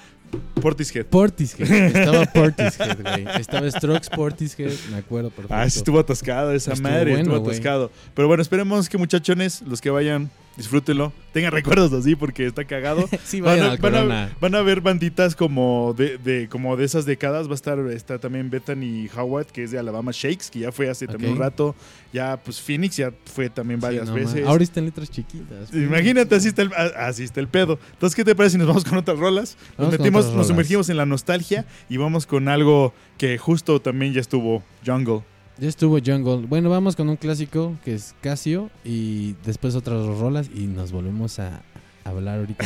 Portishead. 0.61 1.05
Portishead. 1.05 1.69
Estaba 1.71 2.25
Portishead, 2.33 3.01
güey. 3.01 3.39
Estaba 3.39 3.69
Strokes 3.69 4.09
Portishead, 4.09 4.71
me 4.91 4.97
acuerdo 4.97 5.29
perfecto. 5.29 5.55
Ah, 5.55 5.69
sí 5.69 5.79
estuvo 5.79 5.99
atascado 5.99 6.53
esa 6.53 6.73
Estuvo 6.73 6.89
madre, 6.89 7.11
bueno, 7.11 7.33
estuvo 7.35 7.49
atascado. 7.49 7.91
Pero 8.13 8.27
bueno, 8.27 8.41
esperemos 8.41 8.89
que 8.89 8.97
muchachones, 8.97 9.61
los 9.61 9.81
que 9.81 9.89
vayan, 9.89 10.29
disfrútenlo. 10.57 11.11
Tengan 11.33 11.51
recuerdos 11.51 11.91
así 11.93 12.15
porque 12.15 12.45
está 12.45 12.65
cagado. 12.65 13.09
Sí, 13.25 13.41
Van 13.41 13.59
a, 13.59 13.71
al 13.71 13.77
van 13.77 13.95
a- 13.95 13.97
Corona. 13.99 14.37
van 14.39 14.55
a 14.55 14.61
ver 14.61 14.81
banditas 14.81 15.35
como 15.35 15.95
de, 15.97 16.17
de- 16.19 16.47
como 16.49 16.77
de 16.77 16.85
esas 16.85 17.05
décadas. 17.05 17.47
Va 17.47 17.53
a 17.53 17.55
estar 17.55 17.79
está 17.91 18.19
también 18.19 18.49
Bethany 18.49 19.09
Howard, 19.17 19.47
que 19.47 19.63
es 19.63 19.71
de 19.71 19.79
Alabama 19.79 20.11
Shakes, 20.13 20.49
que 20.51 20.59
ya 20.59 20.71
fue 20.71 20.89
hace 20.89 21.07
también 21.07 21.33
un 21.33 21.39
rato. 21.39 21.75
Ya, 22.11 22.37
pues 22.37 22.61
Phoenix 22.61 22.97
ya 22.97 23.11
fue 23.25 23.49
también 23.49 23.79
Sí, 23.79 23.83
varias 23.85 24.07
no 24.09 24.13
veces. 24.13 24.33
mames. 24.35 24.47
Ahora 24.47 24.63
está 24.63 24.79
en 24.79 24.85
letras 24.85 25.09
chiquitas. 25.09 25.73
Imagínate, 25.73 26.35
así 26.35 26.49
está, 26.49 26.61
el, 26.61 26.73
a- 26.73 27.07
así 27.07 27.23
está 27.23 27.39
el 27.39 27.47
pedo. 27.47 27.79
Entonces, 27.93 28.15
¿qué 28.15 28.23
te 28.23 28.35
parece 28.35 28.53
si 28.53 28.57
nos 28.59 28.67
vamos 28.67 28.83
con 28.85 28.97
otras 28.99 29.17
rolas? 29.17 29.57
Nos 29.71 29.77
Vamos 29.87 29.97
metimos, 29.99 30.25
nos 30.25 30.33
rolas. 30.33 30.47
sumergimos 30.47 30.89
en 30.89 30.97
la 30.97 31.05
nostalgia 31.07 31.65
y 31.89 31.97
vamos 31.97 32.27
con 32.27 32.47
algo 32.47 32.93
que 33.17 33.37
justo 33.39 33.81
también 33.81 34.13
ya 34.13 34.21
estuvo, 34.21 34.63
Jungle. 34.85 35.21
Ya 35.57 35.67
estuvo 35.69 35.97
Jungle. 36.03 36.47
Bueno, 36.47 36.69
vamos 36.69 36.95
con 36.95 37.09
un 37.09 37.15
clásico 37.15 37.75
que 37.85 37.93
es 37.95 38.15
Casio 38.21 38.69
y 38.83 39.33
después 39.45 39.75
otras 39.75 39.99
dos 40.05 40.19
rolas 40.19 40.49
y 40.53 40.65
nos 40.67 40.91
volvemos 40.91 41.37
a 41.39 41.61
hablar 42.03 42.39
ahorita 42.39 42.65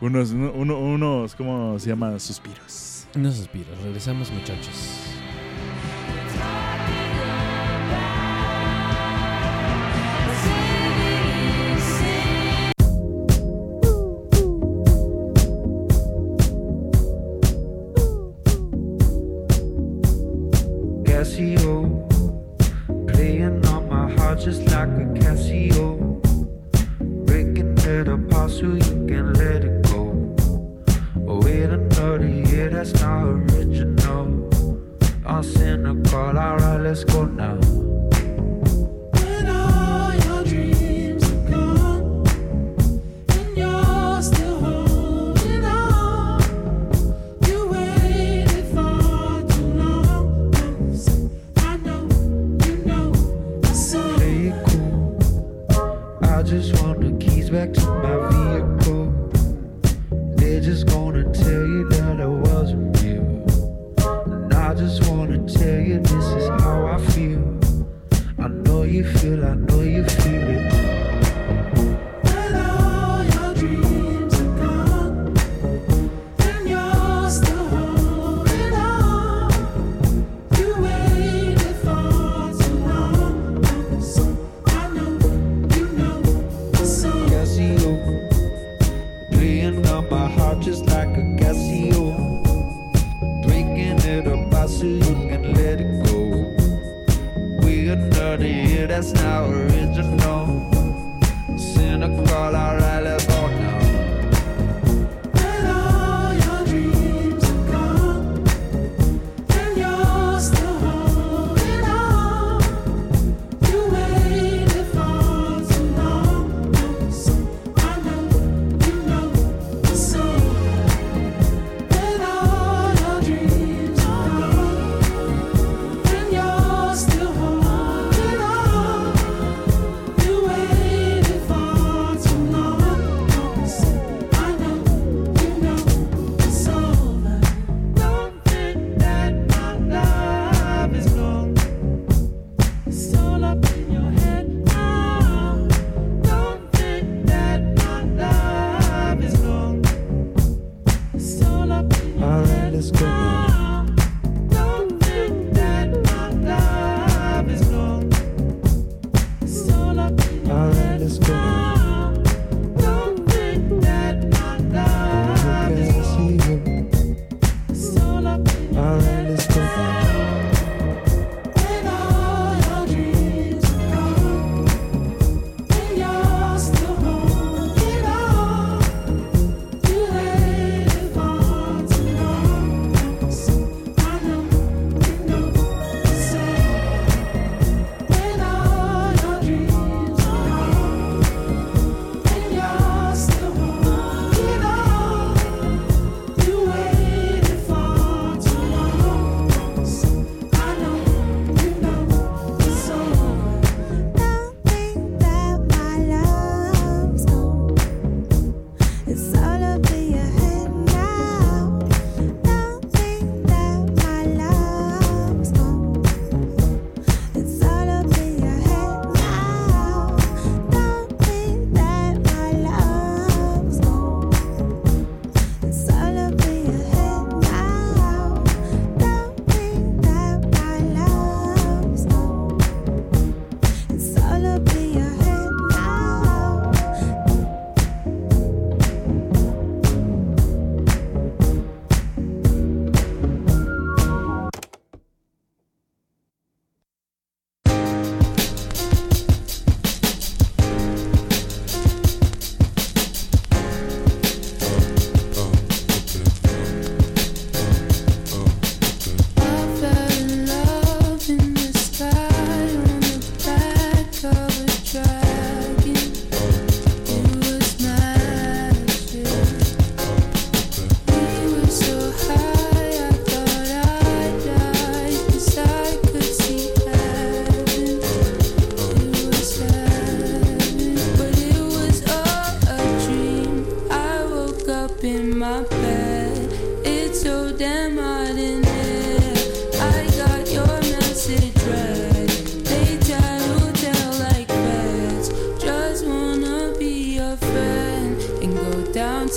un 0.00 0.06
unos, 0.08 0.30
uno- 0.30 0.78
unos, 0.78 1.34
¿cómo 1.34 1.78
se 1.78 1.90
llama? 1.90 2.18
Suspiros. 2.18 3.06
Unos 3.14 3.36
suspiros. 3.36 3.76
Regresamos, 3.82 4.30
muchachos. 4.32 4.74
So 28.48 28.66
you 28.66 29.06
can 29.06 29.32
let 29.34 29.64
it 29.64 29.82
go. 29.84 30.34
Oh, 31.26 31.40
wait 31.42 31.70
another 31.70 32.28
year, 32.28 32.68
that's 32.68 32.92
not 33.00 33.22
original. 33.22 34.50
I'm 35.24 35.42
cynical, 35.42 36.38
alright, 36.38 36.80
let's 36.80 37.04
go 37.04 37.24
now. 37.24 37.58
When 39.12 39.48
all 39.48 39.84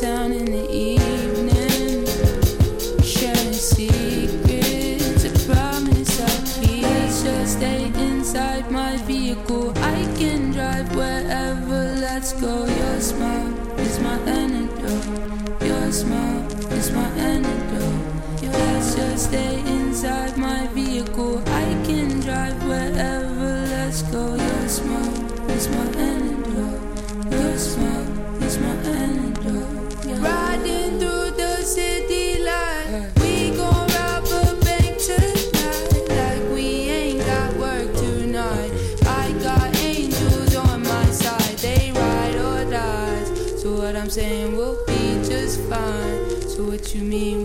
down 0.01 0.31
in 0.31 0.45
the 0.45 0.76
what 47.09 47.36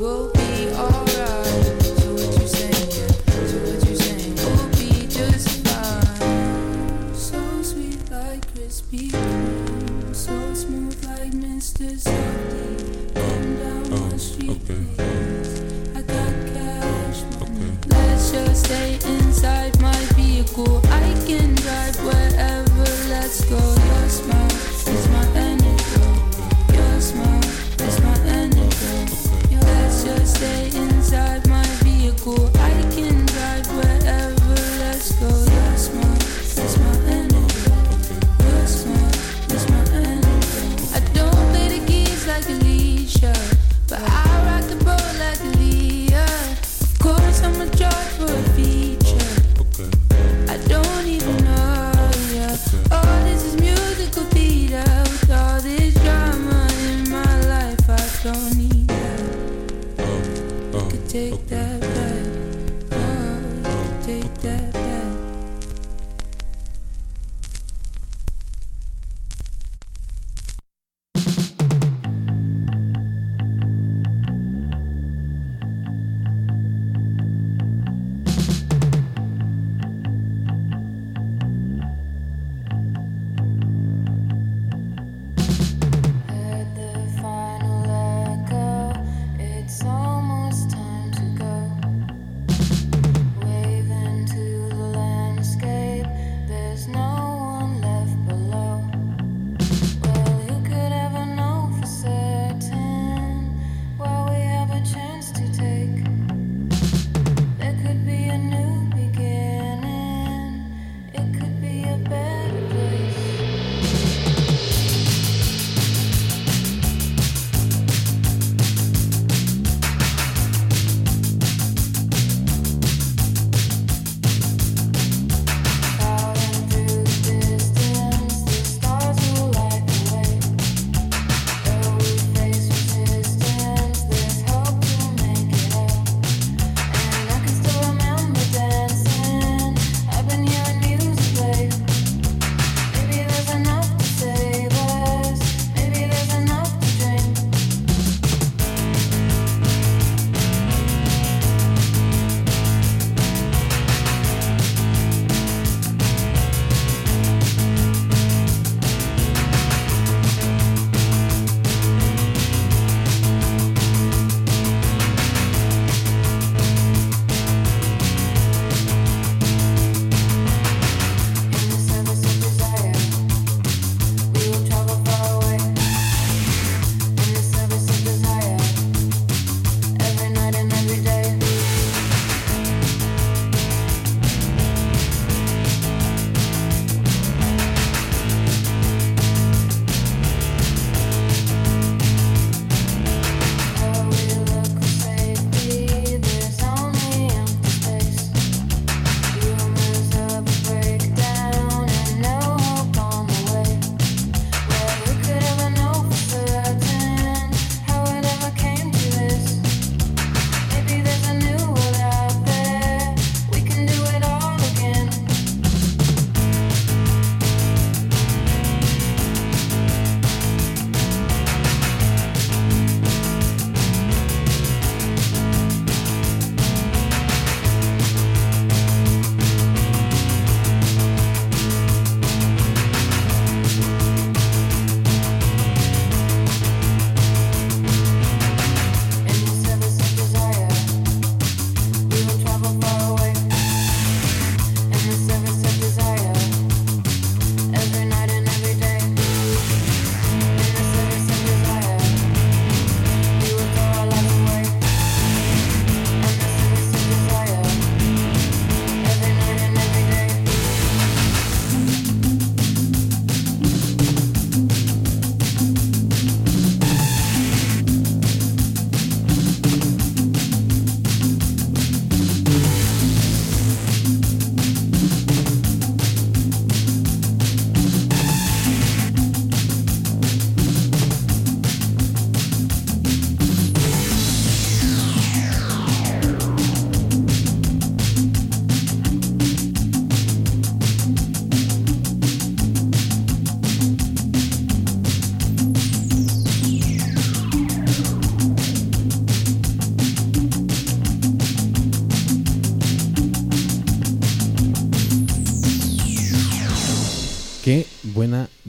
take 64.02 64.34
that 64.42 64.81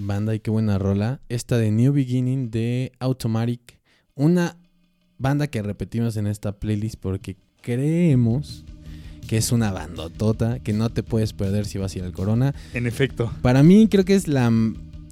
banda 0.06 0.36
y 0.36 0.40
qué 0.40 0.52
buena 0.52 0.78
rola. 0.78 1.22
Esta 1.30 1.58
de 1.58 1.72
New 1.72 1.94
Beginning 1.94 2.52
de 2.52 2.92
Automatic. 3.00 3.80
Una 4.16 4.58
banda 5.18 5.48
que 5.48 5.62
repetimos 5.62 6.18
en 6.18 6.28
esta 6.28 6.60
playlist 6.60 6.96
porque 7.00 7.38
creemos 7.62 8.66
que 9.28 9.38
es 9.38 9.52
una 9.52 9.72
bandotota 9.72 10.60
que 10.60 10.74
no 10.74 10.90
te 10.90 11.02
puedes 11.02 11.34
perder 11.34 11.66
si 11.66 11.78
vas 11.78 11.96
a 11.96 12.00
ir 12.00 12.04
al 12.04 12.12
Corona. 12.12 12.54
En 12.74 12.86
efecto. 12.88 13.32
Para 13.42 13.64
mí 13.64 13.88
creo 13.88 14.06
que 14.06 14.16
es 14.16 14.28
la... 14.28 14.52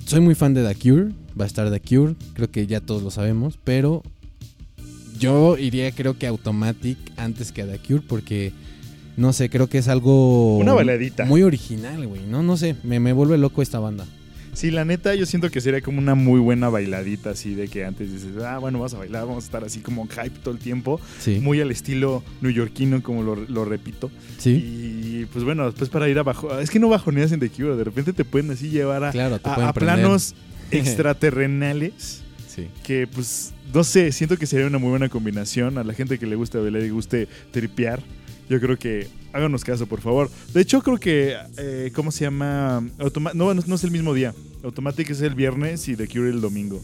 Soy 0.05 0.19
muy 0.19 0.35
fan 0.35 0.53
de 0.53 0.67
The 0.67 0.75
Cure. 0.75 1.13
Va 1.39 1.45
a 1.45 1.47
estar 1.47 1.71
The 1.71 1.79
Cure. 1.79 2.15
Creo 2.33 2.51
que 2.51 2.67
ya 2.67 2.81
todos 2.81 3.03
lo 3.03 3.11
sabemos. 3.11 3.57
Pero 3.63 4.03
yo 5.17 5.57
iría 5.57 5.91
creo 5.91 6.17
que 6.17 6.27
Automatic 6.27 6.97
antes 7.17 7.51
que 7.51 7.61
a 7.61 7.67
The 7.67 7.79
Cure 7.79 8.03
porque... 8.07 8.51
No 9.17 9.33
sé, 9.33 9.49
creo 9.49 9.67
que 9.67 9.77
es 9.77 9.89
algo... 9.89 10.57
Una 10.57 10.73
baladita. 10.73 11.25
Muy 11.25 11.43
original, 11.43 12.07
güey. 12.07 12.21
No, 12.25 12.43
no 12.43 12.55
sé. 12.55 12.77
Me, 12.83 12.99
me 12.99 13.11
vuelve 13.11 13.37
loco 13.37 13.61
esta 13.61 13.77
banda. 13.77 14.05
Sí, 14.53 14.69
la 14.71 14.83
neta, 14.85 15.15
yo 15.15 15.25
siento 15.25 15.49
que 15.49 15.61
sería 15.61 15.81
como 15.81 15.99
una 15.99 16.13
muy 16.15 16.39
buena 16.39 16.69
bailadita, 16.69 17.31
así 17.31 17.55
de 17.55 17.67
que 17.67 17.85
antes 17.85 18.11
dices, 18.11 18.43
ah, 18.43 18.57
bueno, 18.59 18.79
vamos 18.79 18.93
a 18.93 18.97
bailar, 18.97 19.25
vamos 19.25 19.43
a 19.43 19.45
estar 19.45 19.63
así 19.63 19.79
como 19.79 20.07
hype 20.07 20.39
todo 20.43 20.53
el 20.53 20.59
tiempo, 20.59 20.99
Sí. 21.19 21.39
muy 21.41 21.61
al 21.61 21.71
estilo 21.71 22.23
neoyorquino, 22.41 23.01
como 23.01 23.23
lo, 23.23 23.35
lo 23.35 23.65
repito. 23.65 24.11
sí. 24.37 24.51
Y 25.21 25.25
pues 25.31 25.43
bueno, 25.45 25.65
después 25.65 25.89
para 25.89 26.09
ir 26.09 26.17
abajo, 26.19 26.57
es 26.59 26.69
que 26.69 26.79
no 26.79 26.89
bajoneas 26.89 27.31
en 27.31 27.39
The 27.39 27.49
Cure, 27.49 27.75
de 27.75 27.83
repente 27.83 28.11
te 28.13 28.25
pueden 28.25 28.49
así 28.51 28.69
llevar 28.69 29.03
a, 29.03 29.11
Claro, 29.11 29.39
planos 29.73 30.35
extraterrenales. 30.71 32.21
Sí. 32.47 32.67
que 32.83 33.07
pues 33.07 33.53
no 33.73 33.85
sé, 33.85 34.11
siento 34.11 34.35
que 34.35 34.45
sería 34.45 34.67
una 34.67 34.77
muy 34.77 34.89
buena 34.89 35.07
combinación 35.07 35.77
a 35.77 35.85
la 35.85 35.93
gente 35.93 36.19
que 36.19 36.25
le 36.25 36.35
guste 36.35 36.57
bailar 36.57 36.81
y 36.83 36.89
guste 36.89 37.29
tripear. 37.51 38.01
Yo 38.49 38.59
creo 38.59 38.77
que 38.77 39.07
háganos 39.33 39.63
caso, 39.63 39.85
por 39.87 40.01
favor. 40.01 40.29
De 40.53 40.61
hecho, 40.61 40.81
creo 40.81 40.97
que 40.97 41.35
eh, 41.57 41.91
¿cómo 41.95 42.11
se 42.11 42.25
llama? 42.25 42.83
Automa- 42.99 43.33
no, 43.33 43.53
no, 43.53 43.61
no 43.65 43.75
es 43.75 43.83
el 43.83 43.91
mismo 43.91 44.13
día. 44.13 44.33
Automatic 44.63 45.09
es 45.09 45.21
el 45.21 45.35
viernes 45.35 45.87
y 45.87 45.95
The 45.95 46.07
Cure 46.07 46.29
el 46.29 46.41
domingo. 46.41 46.81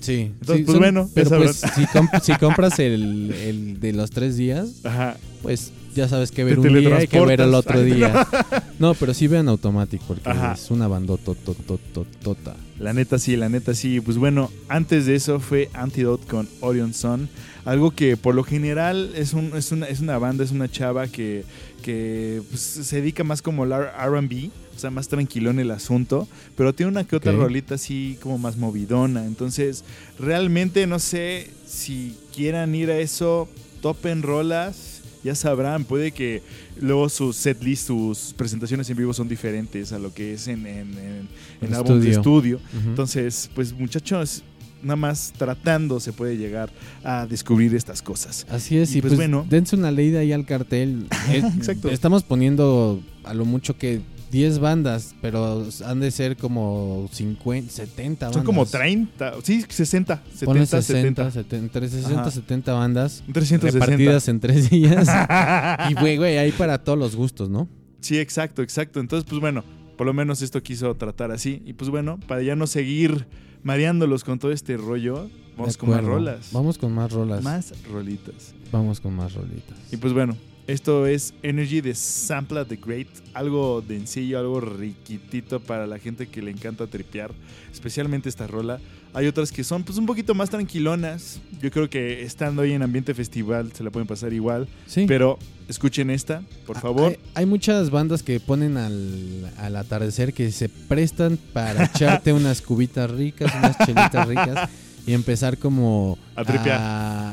Sí. 0.00 0.30
Entonces, 0.40 0.56
Sí, 0.58 0.62
pues, 0.64 0.78
bueno, 0.78 1.10
Pero 1.14 1.30
pues 1.30 1.56
si, 1.56 1.82
comp- 1.86 2.20
si 2.22 2.32
compras 2.36 2.78
el, 2.78 3.32
el 3.32 3.80
de 3.80 3.92
los 3.92 4.10
tres 4.10 4.36
días, 4.36 4.76
Ajá. 4.84 5.16
pues 5.42 5.72
ya 5.94 6.08
sabes 6.08 6.30
que 6.30 6.42
ver 6.44 6.60
Te 6.60 6.68
un 6.68 6.78
día 6.78 7.02
y 7.02 7.06
que 7.08 7.20
ver 7.20 7.40
el 7.40 7.52
otro 7.54 7.82
día. 7.82 8.26
No, 8.78 8.94
pero 8.94 9.12
sí 9.12 9.26
vean 9.26 9.46
Automatic 9.50 10.00
porque 10.08 10.26
Ajá. 10.30 10.54
es 10.54 10.70
una 10.70 10.88
bandototototota. 10.88 12.56
La 12.78 12.94
neta 12.94 13.18
sí, 13.18 13.36
la 13.36 13.48
neta 13.50 13.74
sí. 13.74 14.00
Pues 14.00 14.16
bueno, 14.16 14.50
antes 14.68 15.04
de 15.04 15.14
eso 15.16 15.38
fue 15.40 15.68
Antidote 15.74 16.26
con 16.26 16.48
Orion 16.60 16.94
Sun. 16.94 17.28
Algo 17.64 17.90
que 17.90 18.16
por 18.16 18.34
lo 18.34 18.44
general 18.44 19.12
es, 19.14 19.32
un, 19.32 19.56
es, 19.56 19.72
una, 19.72 19.86
es 19.86 20.00
una 20.00 20.18
banda, 20.18 20.44
es 20.44 20.50
una 20.50 20.70
chava 20.70 21.08
que, 21.08 21.44
que 21.82 22.42
pues, 22.48 22.60
se 22.60 22.96
dedica 22.96 23.24
más 23.24 23.42
como 23.42 23.64
el 23.64 23.72
RB. 23.72 24.50
O 24.74 24.78
sea, 24.80 24.90
más 24.90 25.08
tranquilo 25.08 25.50
en 25.50 25.58
el 25.58 25.70
asunto. 25.70 26.26
Pero 26.56 26.74
tiene 26.74 26.90
una 26.90 27.04
que 27.04 27.14
otra 27.14 27.32
rolita 27.32 27.74
así 27.74 28.16
como 28.22 28.38
más 28.38 28.56
movidona. 28.56 29.26
Entonces, 29.26 29.84
realmente 30.18 30.86
no 30.86 30.98
sé 30.98 31.50
si 31.66 32.16
quieran 32.34 32.74
ir 32.74 32.90
a 32.90 32.98
eso. 32.98 33.48
Topen 33.82 34.22
rolas. 34.22 35.02
Ya 35.22 35.34
sabrán, 35.34 35.84
puede 35.84 36.12
que 36.12 36.42
luego 36.80 37.10
sus 37.10 37.36
setlist, 37.36 37.88
sus 37.88 38.32
presentaciones 38.34 38.88
en 38.88 38.96
vivo 38.96 39.12
son 39.12 39.28
diferentes 39.28 39.92
a 39.92 39.98
lo 39.98 40.14
que 40.14 40.32
es 40.32 40.48
en, 40.48 40.66
en, 40.66 41.28
en, 41.60 41.74
álbum 41.74 42.00
de 42.00 42.10
estudio. 42.10 42.58
Entonces, 42.86 43.50
pues 43.54 43.74
muchachos, 43.74 44.42
nada 44.82 44.96
más 44.96 45.32
tratando 45.36 46.00
se 46.00 46.12
puede 46.12 46.36
llegar 46.36 46.70
a 47.04 47.26
descubrir 47.26 47.74
estas 47.74 48.02
cosas. 48.02 48.46
Así 48.50 48.78
es, 48.78 48.94
y 48.94 48.98
y, 48.98 49.00
pues 49.00 49.12
pues, 49.12 49.18
bueno. 49.18 49.46
dense 49.48 49.76
una 49.76 49.90
leída 49.90 50.20
ahí 50.20 50.32
al 50.32 50.46
cartel. 50.46 51.06
Eh, 51.30 51.42
Exacto. 51.56 51.90
Estamos 51.90 52.24
poniendo 52.24 53.00
a 53.24 53.34
lo 53.34 53.44
mucho 53.44 53.76
que 53.76 54.00
10 54.30 54.58
bandas, 54.58 55.14
pero 55.20 55.66
han 55.84 56.00
de 56.00 56.10
ser 56.10 56.36
como 56.36 57.08
50, 57.12 57.70
70 57.70 58.26
bandas. 58.26 58.34
Son 58.34 58.44
como 58.44 58.64
30, 58.66 59.34
sí, 59.42 59.64
60, 59.68 60.22
Ponle 60.44 60.66
70, 60.66 60.82
60, 60.82 61.30
70. 61.30 61.30
70, 61.30 61.56
entre 61.56 61.88
60 61.88 62.20
Ajá. 62.20 62.30
70 62.30 62.72
bandas 62.72 63.22
360. 63.32 63.70
repartidas 63.84 64.28
en 64.28 64.40
tres 64.40 64.70
días. 64.70 65.08
y 65.90 65.94
güey, 65.94 66.16
güey, 66.16 66.38
hay 66.38 66.52
para 66.52 66.78
todos 66.78 66.98
los 66.98 67.16
gustos, 67.16 67.48
¿no? 67.50 67.68
Sí, 68.00 68.18
exacto, 68.18 68.62
exacto. 68.62 69.00
Entonces, 69.00 69.28
pues 69.28 69.40
bueno, 69.40 69.64
por 69.96 70.06
lo 70.06 70.14
menos 70.14 70.42
esto 70.42 70.62
quiso 70.62 70.94
tratar 70.94 71.30
así. 71.32 71.62
Y 71.66 71.74
pues 71.74 71.90
bueno, 71.90 72.18
para 72.26 72.42
ya 72.42 72.56
no 72.56 72.66
seguir 72.66 73.26
mareándolos 73.62 74.24
con 74.24 74.38
todo 74.38 74.52
este 74.52 74.76
rollo, 74.76 75.28
vamos 75.56 75.76
con 75.76 75.90
más 75.90 76.04
rolas. 76.04 76.50
Vamos 76.52 76.78
con 76.78 76.92
más 76.92 77.12
rolas. 77.12 77.42
Más 77.42 77.72
rolitas. 77.90 78.54
Vamos 78.72 79.00
con 79.00 79.14
más 79.14 79.34
rolitas. 79.34 79.76
Y 79.92 79.96
pues 79.96 80.12
bueno, 80.12 80.36
esto 80.72 81.06
es 81.06 81.34
Energy 81.42 81.80
de 81.80 81.94
Sampla 81.94 82.64
the 82.64 82.76
Great. 82.76 83.08
Algo 83.34 83.82
sencillo, 83.86 84.38
algo 84.38 84.60
riquitito 84.60 85.60
para 85.60 85.86
la 85.86 85.98
gente 85.98 86.28
que 86.28 86.42
le 86.42 86.50
encanta 86.50 86.86
tripear. 86.86 87.32
Especialmente 87.72 88.28
esta 88.28 88.46
rola. 88.46 88.80
Hay 89.12 89.26
otras 89.26 89.50
que 89.50 89.64
son 89.64 89.82
pues 89.82 89.98
un 89.98 90.06
poquito 90.06 90.34
más 90.34 90.50
tranquilonas. 90.50 91.40
Yo 91.60 91.70
creo 91.70 91.90
que 91.90 92.22
estando 92.22 92.62
ahí 92.62 92.72
en 92.72 92.82
ambiente 92.82 93.12
festival 93.14 93.72
se 93.72 93.82
la 93.82 93.90
pueden 93.90 94.06
pasar 94.06 94.32
igual. 94.32 94.68
Sí. 94.86 95.04
Pero 95.08 95.38
escuchen 95.68 96.10
esta, 96.10 96.42
por 96.66 96.76
Ah, 96.76 96.80
favor. 96.80 97.10
Hay, 97.10 97.18
hay 97.34 97.46
muchas 97.46 97.90
bandas 97.90 98.22
que 98.22 98.38
ponen 98.38 98.76
al, 98.76 99.50
al 99.58 99.74
atardecer 99.76 100.32
que 100.32 100.52
se 100.52 100.68
prestan 100.68 101.38
para 101.52 101.86
echarte 101.86 102.32
unas 102.34 102.62
cubitas 102.62 103.10
ricas, 103.10 103.52
unas 103.58 103.76
chelitas 103.78 104.28
ricas 104.28 104.70
y 105.06 105.12
empezar 105.12 105.58
como 105.58 106.18
A 106.36 106.44
tripear. 106.44 106.78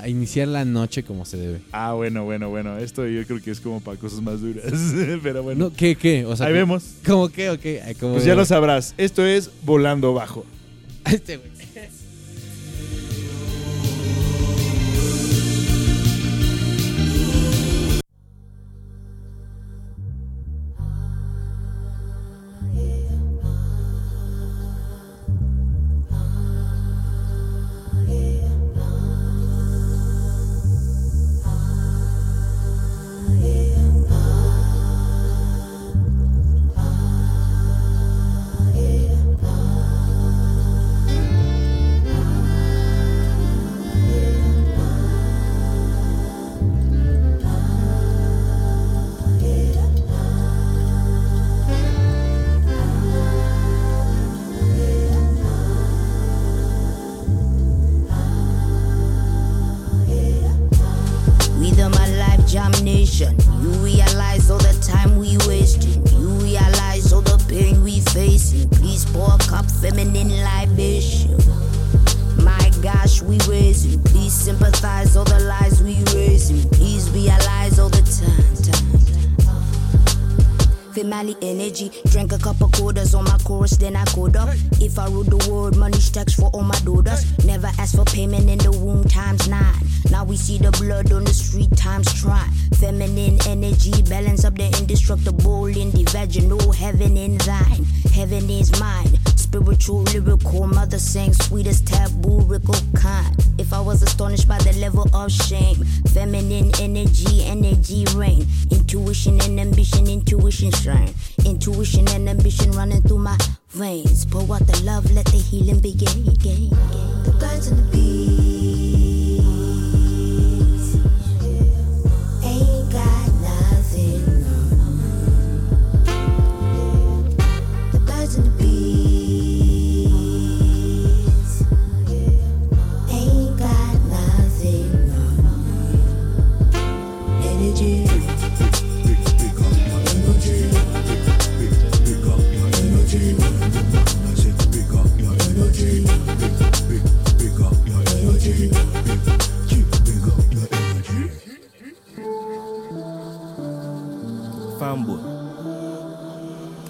a 0.04 0.08
iniciar 0.08 0.48
la 0.48 0.66
noche 0.66 1.04
como 1.04 1.26
se 1.26 1.38
debe. 1.38 1.62
Ah, 1.72 1.94
bueno, 1.94 2.24
bueno, 2.26 2.50
bueno. 2.50 2.78
Esto 2.78 3.06
yo 3.08 3.26
creo 3.26 3.42
que 3.42 3.52
es 3.52 3.60
como 3.60 3.82
para 3.82 3.98
cosas 3.98 4.22
más 4.22 4.42
duras. 4.42 4.64
Pero 5.24 5.44
bueno. 5.44 5.66
No, 5.66 5.74
¿Qué, 5.74 5.96
qué? 5.96 6.26
O 6.26 6.36
sea, 6.36 6.48
ahí 6.48 6.54
¿cómo- 6.54 6.60
vemos. 6.60 6.84
¿Cómo 7.06 7.30
qué? 7.30 7.50
¿O 7.50 7.60
qué? 7.60 7.82
Ay, 7.86 7.96
como- 7.96 8.14
Pues 8.14 8.26
ya 8.26 8.36
lo 8.36 8.46
sabrás. 8.46 8.94
Esto 8.98 9.26
es 9.26 9.50
Volando 9.64 10.14
Bajo. 10.14 10.46
Este 11.06 11.38
güey. 11.38 11.50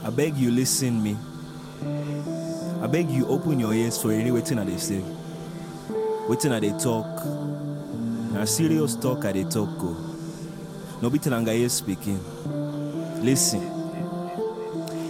I 0.07 0.09
beg 0.09 0.37
you 0.37 0.51
listen 0.51 1.03
me. 1.03 1.17
I 2.81 2.87
beg 2.87 3.09
you 3.09 3.27
open 3.27 3.59
your 3.59 3.73
ears 3.73 4.01
for 4.01 4.13
any 4.13 4.31
waiting 4.31 4.57
at 4.57 4.65
they 4.67 4.77
say. 4.77 5.03
Waiting 6.29 6.53
at 6.53 6.61
they 6.61 6.71
talk. 6.79 7.25
Na 8.31 8.45
serious 8.45 8.95
talk 8.95 9.25
at 9.25 9.33
they 9.33 9.43
talk 9.43 9.67
go. 9.77 9.97
No 11.01 11.09
be 11.09 11.19
Tenangaye 11.19 11.69
speaking. 11.69 12.23
Listen. 13.21 13.59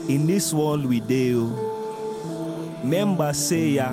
In 0.10 0.26
this 0.26 0.52
world 0.52 0.84
we 0.84 1.00
deal, 1.00 1.54
oh, 1.54 2.82
member 2.84 3.32
say 3.34 3.68
ya, 3.78 3.92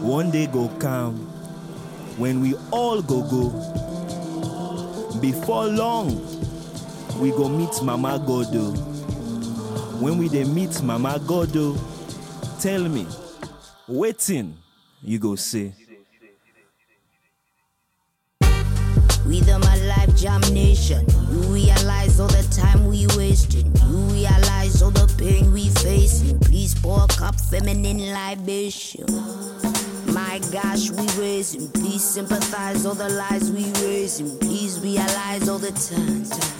one 0.00 0.30
day 0.30 0.46
go 0.46 0.68
come 0.80 1.16
when 2.16 2.40
we 2.40 2.54
all 2.70 3.02
go 3.02 3.20
go. 3.28 3.50
Before 5.20 5.66
long, 5.66 6.08
we 7.20 7.32
go 7.32 7.50
meet 7.50 7.82
Mama 7.82 8.18
Godo. 8.26 8.72
Oh. 8.74 8.99
When 10.00 10.16
we 10.16 10.28
dey 10.30 10.44
meet 10.44 10.82
Mama 10.82 11.18
Godo, 11.20 11.76
oh, 11.76 12.56
tell 12.58 12.82
me, 12.88 13.06
waiting 13.86 14.56
you 15.02 15.18
go 15.18 15.36
say. 15.36 15.74
We 19.26 19.40
the 19.40 19.58
my 19.58 19.76
life 19.86 20.16
jam 20.16 20.40
nation. 20.54 21.04
You 21.30 21.40
realize 21.52 22.18
all 22.18 22.28
the 22.28 22.42
time 22.50 22.86
we 22.86 23.06
wasting. 23.16 23.66
You 23.76 23.96
realize 24.16 24.80
all 24.82 24.90
the 24.90 25.06
pain 25.18 25.52
we 25.52 25.68
facing. 25.68 26.38
Please 26.40 26.74
pour 26.74 27.04
a 27.04 27.06
cup 27.06 27.38
feminine 27.38 28.12
libation. 28.14 29.04
My 30.14 30.40
gosh, 30.50 30.90
we 30.90 31.06
raising. 31.20 31.70
Please 31.72 32.02
sympathize 32.02 32.86
all 32.86 32.94
the 32.94 33.08
lies 33.10 33.52
we 33.52 33.64
raising. 33.86 34.38
Please 34.38 34.80
realize 34.80 35.46
all 35.48 35.58
the 35.58 35.72
time. 35.72 36.59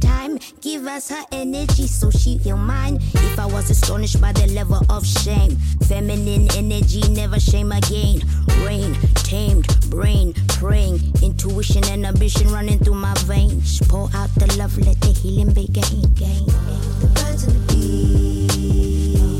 time. 0.00 0.38
Give 0.60 0.86
us 0.86 1.08
her 1.10 1.24
energy 1.32 1.86
so 1.86 2.10
she 2.10 2.38
feel 2.38 2.56
mine. 2.56 2.96
If 3.14 3.38
I 3.38 3.46
was 3.46 3.70
astonished 3.70 4.20
by 4.20 4.32
the 4.32 4.46
level 4.48 4.80
of 4.88 5.06
shame, 5.06 5.56
feminine 5.86 6.48
energy 6.56 7.02
never 7.10 7.40
shame 7.40 7.72
again. 7.72 8.20
Rain, 8.64 8.94
tamed, 9.14 9.66
brain, 9.90 10.34
praying, 10.48 11.00
intuition 11.22 11.84
and 11.86 12.06
ambition 12.06 12.48
running 12.52 12.78
through 12.78 12.94
my 12.94 13.14
veins. 13.24 13.80
Pour 13.88 14.08
out 14.14 14.30
the 14.36 14.54
love, 14.58 14.76
let 14.78 15.00
the 15.00 15.08
healing 15.08 15.52
begin. 15.52 16.02
The 17.00 17.10
birds 17.14 17.44
and 17.44 17.54
the 17.54 17.74
bees 17.74 19.39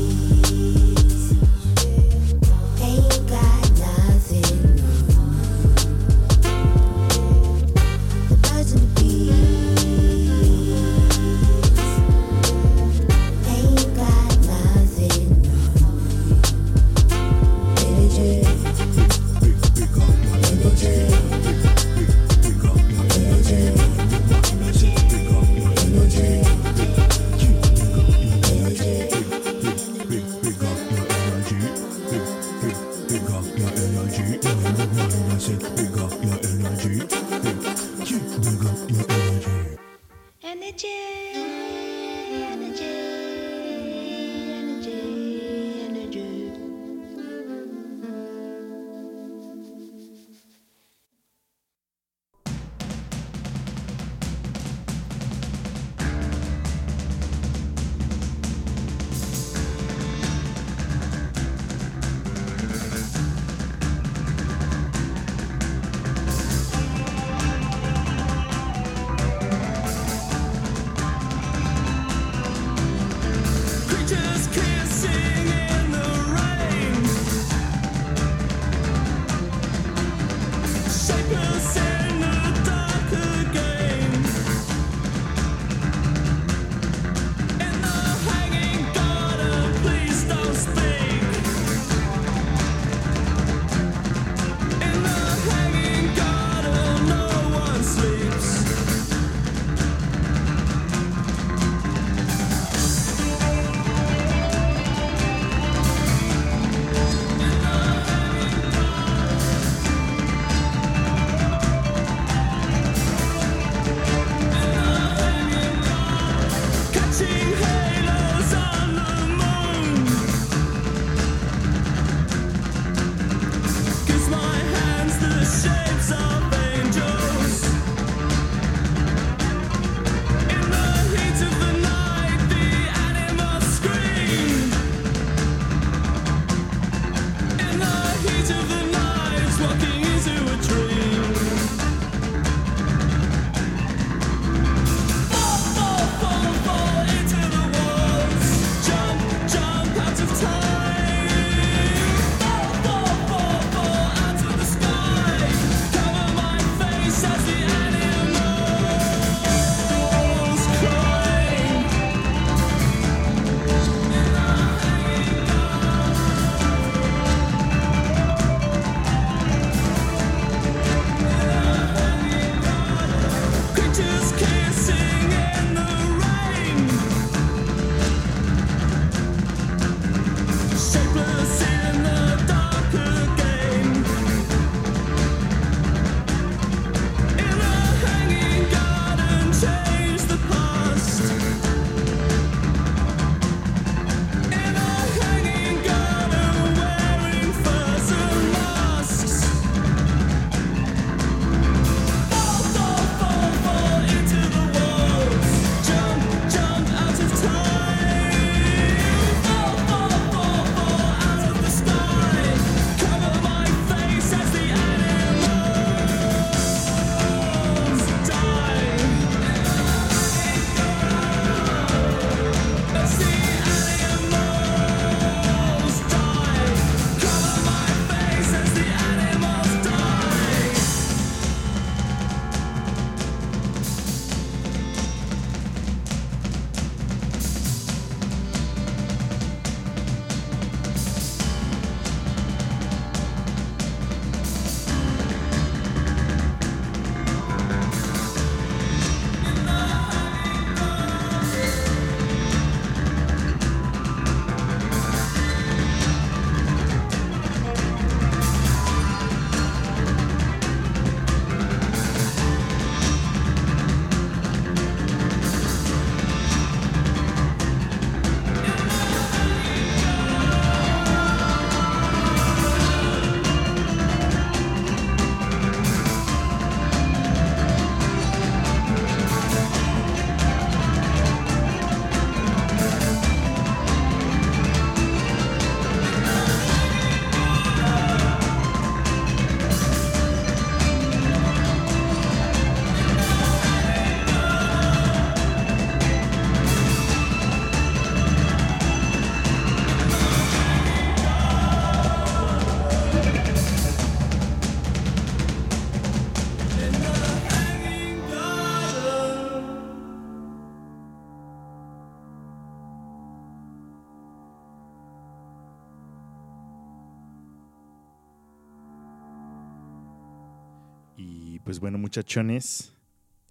bueno, 321.81 321.97
muchachones, 321.97 322.93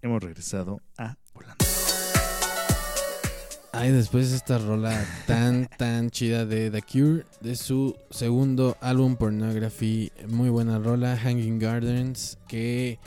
hemos 0.01 0.23
regresado 0.23 0.81
a 0.97 1.17
Volando. 1.33 1.65
Ay, 3.73 3.91
después 3.91 4.31
de 4.31 4.37
esta 4.37 4.57
rola 4.57 5.05
tan, 5.27 5.67
tan 5.77 6.09
chida 6.11 6.45
de 6.45 6.71
The 6.71 6.81
Cure, 6.81 7.25
de 7.41 7.57
su 7.57 7.93
segundo 8.09 8.77
álbum 8.79 9.17
Pornography, 9.17 10.13
muy 10.29 10.49
buena 10.49 10.79
rola, 10.79 11.17
Hanging 11.17 11.59
Gardens, 11.59 12.37
que 12.47 12.99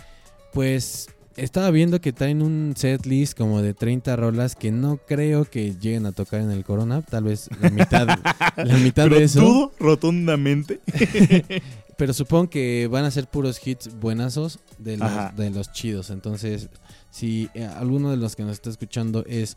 pues 0.52 1.08
estaba 1.36 1.70
viendo 1.70 2.02
que 2.02 2.12
traen 2.12 2.42
un 2.42 2.74
set 2.76 3.06
list 3.06 3.36
como 3.36 3.62
de 3.62 3.72
30 3.72 4.16
rolas 4.16 4.54
que 4.54 4.70
no 4.72 4.98
creo 4.98 5.46
que 5.46 5.74
lleguen 5.74 6.04
a 6.04 6.12
tocar 6.12 6.42
en 6.42 6.50
el 6.50 6.64
Corona, 6.64 7.00
tal 7.00 7.24
vez 7.24 7.48
la 7.62 7.70
mitad, 7.70 8.06
la 8.56 8.76
mitad 8.76 9.04
Pero 9.04 9.16
de 9.16 9.24
eso. 9.24 9.40
dudo 9.40 9.72
rotundamente. 9.80 10.80
Pero 11.96 12.12
supongo 12.12 12.50
que 12.50 12.88
van 12.90 13.04
a 13.04 13.10
ser 13.10 13.26
puros 13.26 13.64
hits 13.64 13.94
buenazos 14.00 14.58
de 14.78 14.96
los, 14.96 15.36
de 15.36 15.50
los 15.50 15.72
chidos. 15.72 16.10
Entonces, 16.10 16.68
si 17.10 17.48
eh, 17.54 17.64
alguno 17.64 18.10
de 18.10 18.16
los 18.16 18.36
que 18.36 18.42
nos 18.42 18.52
está 18.52 18.70
escuchando 18.70 19.24
es 19.26 19.56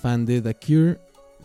fan 0.00 0.26
de 0.26 0.42
The 0.42 0.54
Cure, 0.54 0.98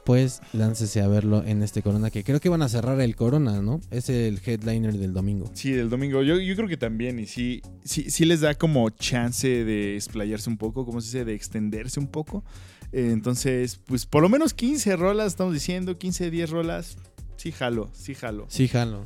pues 0.03 0.41
láncese 0.53 1.01
a 1.01 1.07
verlo 1.07 1.43
en 1.45 1.61
este 1.61 1.81
Corona, 1.81 2.09
que 2.09 2.23
creo 2.23 2.39
que 2.39 2.49
van 2.49 2.61
a 2.61 2.69
cerrar 2.69 2.99
el 3.01 3.15
Corona, 3.15 3.61
¿no? 3.61 3.79
Es 3.91 4.09
el 4.09 4.39
headliner 4.43 4.97
del 4.97 5.13
domingo. 5.13 5.51
Sí, 5.53 5.73
el 5.73 5.89
domingo. 5.89 6.23
Yo, 6.23 6.39
yo 6.39 6.55
creo 6.55 6.67
que 6.67 6.77
también. 6.77 7.19
Y 7.19 7.27
sí, 7.27 7.61
sí, 7.83 8.09
sí 8.09 8.25
les 8.25 8.41
da 8.41 8.55
como 8.55 8.89
chance 8.89 9.47
de 9.47 9.95
explayarse 9.95 10.49
un 10.49 10.57
poco, 10.57 10.85
como 10.85 11.01
se 11.01 11.07
dice, 11.07 11.25
de 11.25 11.33
extenderse 11.35 11.99
un 11.99 12.07
poco. 12.07 12.43
Eh, 12.91 13.09
entonces, 13.11 13.79
pues 13.85 14.05
por 14.05 14.21
lo 14.21 14.29
menos 14.29 14.53
15 14.53 14.95
rolas, 14.95 15.27
estamos 15.27 15.53
diciendo, 15.53 15.97
15, 15.97 16.31
10 16.31 16.49
rolas. 16.49 16.97
Sí, 17.37 17.51
jalo, 17.51 17.89
sí, 17.93 18.13
jalo. 18.15 18.45
Sí, 18.49 18.67
jalo. 18.67 19.05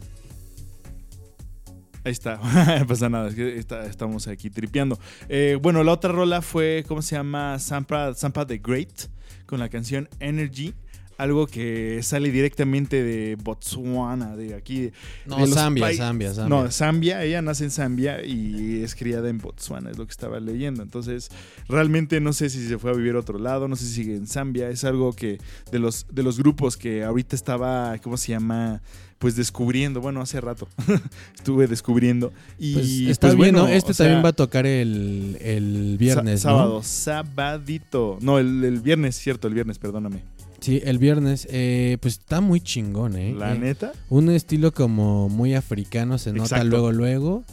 Ahí 2.05 2.11
está, 2.11 2.39
pasa 2.87 3.09
nada, 3.09 3.29
es 3.29 3.35
que 3.35 3.57
está- 3.57 3.85
estamos 3.87 4.27
aquí 4.27 4.49
tripeando. 4.51 4.99
Eh, 5.27 5.57
bueno, 5.61 5.83
la 5.83 5.91
otra 5.91 6.11
rola 6.11 6.41
fue, 6.43 6.85
¿cómo 6.87 7.01
se 7.01 7.15
llama? 7.15 7.57
Sampa, 7.59 8.13
Sampa 8.13 8.45
the 8.45 8.59
Great, 8.59 9.09
con 9.47 9.59
la 9.59 9.69
canción 9.69 10.07
Energy. 10.19 10.73
Algo 11.17 11.47
que 11.47 12.01
sale 12.03 12.29
directamente 12.29 13.01
de 13.01 13.37
Botswana, 13.41 14.35
de 14.35 14.53
aquí. 14.53 14.91
No, 15.25 15.37
de 15.37 15.47
Zambia, 15.47 15.93
Zambia, 15.93 16.33
Zambia. 16.33 16.49
No, 16.63 16.69
Zambia, 16.69 17.23
ella 17.23 17.41
nace 17.41 17.63
en 17.63 17.71
Zambia 17.71 18.21
y 18.25 18.83
es 18.83 18.95
criada 18.95 19.29
en 19.29 19.37
Botswana, 19.37 19.91
es 19.91 19.97
lo 19.97 20.05
que 20.05 20.11
estaba 20.11 20.41
leyendo. 20.41 20.83
Entonces, 20.83 21.29
realmente 21.69 22.19
no 22.19 22.33
sé 22.33 22.49
si 22.49 22.67
se 22.67 22.77
fue 22.77 22.91
a 22.91 22.93
vivir 22.95 23.15
a 23.15 23.19
otro 23.19 23.39
lado, 23.39 23.69
no 23.69 23.77
sé 23.77 23.85
si 23.85 23.93
sigue 23.93 24.13
en 24.17 24.27
Zambia. 24.27 24.69
Es 24.69 24.83
algo 24.83 25.13
que 25.13 25.37
de 25.71 25.79
los, 25.79 26.05
de 26.11 26.21
los 26.21 26.37
grupos 26.37 26.75
que 26.75 27.05
ahorita 27.05 27.33
estaba, 27.37 27.97
¿cómo 27.99 28.17
se 28.17 28.33
llama? 28.33 28.81
Pues 29.17 29.35
descubriendo, 29.37 30.01
bueno, 30.01 30.21
hace 30.21 30.41
rato 30.41 30.67
estuve 31.35 31.67
descubriendo. 31.67 32.33
Y 32.59 32.73
Pues 32.73 32.87
está 33.09 33.27
pues, 33.27 33.37
bien, 33.37 33.53
bueno, 33.55 33.67
¿no? 33.69 33.73
Este 33.73 33.93
sea, 33.93 34.05
también 34.05 34.25
va 34.25 34.29
a 34.29 34.33
tocar 34.33 34.65
el, 34.65 35.37
el 35.41 35.97
viernes, 35.97 36.43
¿no? 36.43 36.51
Sábado, 36.51 36.83
sabadito. 36.83 38.17
No, 38.21 38.39
el, 38.39 38.63
el 38.63 38.81
viernes, 38.81 39.15
cierto, 39.17 39.47
el 39.47 39.53
viernes, 39.53 39.79
perdóname. 39.79 40.23
Sí, 40.59 40.81
el 40.83 40.97
viernes. 40.97 41.47
Eh, 41.51 41.97
pues 42.01 42.15
está 42.15 42.41
muy 42.41 42.59
chingón, 42.59 43.15
¿eh? 43.15 43.33
La 43.37 43.53
Eh, 43.55 43.59
neta. 43.59 43.93
Un 44.09 44.29
estilo 44.29 44.73
como 44.73 45.29
muy 45.29 45.53
africano, 45.55 46.17
se 46.17 46.31
nota 46.31 46.43
Exacto. 46.43 46.65
luego, 46.65 46.91
luego. 46.91 47.43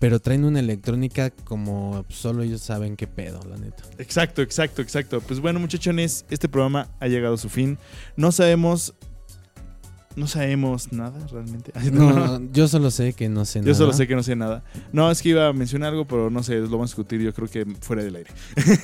Pero 0.00 0.20
traen 0.20 0.44
una 0.44 0.60
electrónica 0.60 1.30
como 1.30 2.04
solo 2.08 2.42
ellos 2.42 2.60
saben 2.60 2.96
qué 2.96 3.06
pedo, 3.06 3.40
la 3.48 3.56
neta. 3.56 3.84
Exacto, 3.98 4.42
exacto, 4.42 4.82
exacto. 4.82 5.20
Pues 5.20 5.40
bueno, 5.40 5.60
muchachones, 5.60 6.26
este 6.28 6.48
programa 6.48 6.88
ha 7.00 7.06
llegado 7.08 7.34
a 7.34 7.38
su 7.38 7.48
fin. 7.48 7.78
No 8.16 8.32
sabemos. 8.32 8.94
No 10.16 10.26
sabemos 10.26 10.92
nada 10.92 11.26
realmente. 11.30 11.72
No, 11.92 12.40
yo 12.52 12.68
solo 12.68 12.90
sé 12.90 13.12
que 13.12 13.28
no 13.28 13.44
sé 13.44 13.60
nada. 13.60 13.68
Yo 13.68 13.74
solo 13.74 13.92
sé 13.92 14.06
que 14.06 14.14
no 14.14 14.22
sé 14.22 14.36
nada. 14.36 14.62
No, 14.92 15.10
es 15.10 15.22
que 15.22 15.30
iba 15.30 15.48
a 15.48 15.52
mencionar 15.52 15.90
algo, 15.90 16.04
pero 16.06 16.30
no 16.30 16.42
sé, 16.42 16.56
lo 16.56 16.68
vamos 16.68 16.90
a 16.90 16.92
discutir 16.92 17.20
yo 17.20 17.32
creo 17.32 17.48
que 17.48 17.66
fuera 17.80 18.02
del 18.02 18.16
aire. 18.16 18.30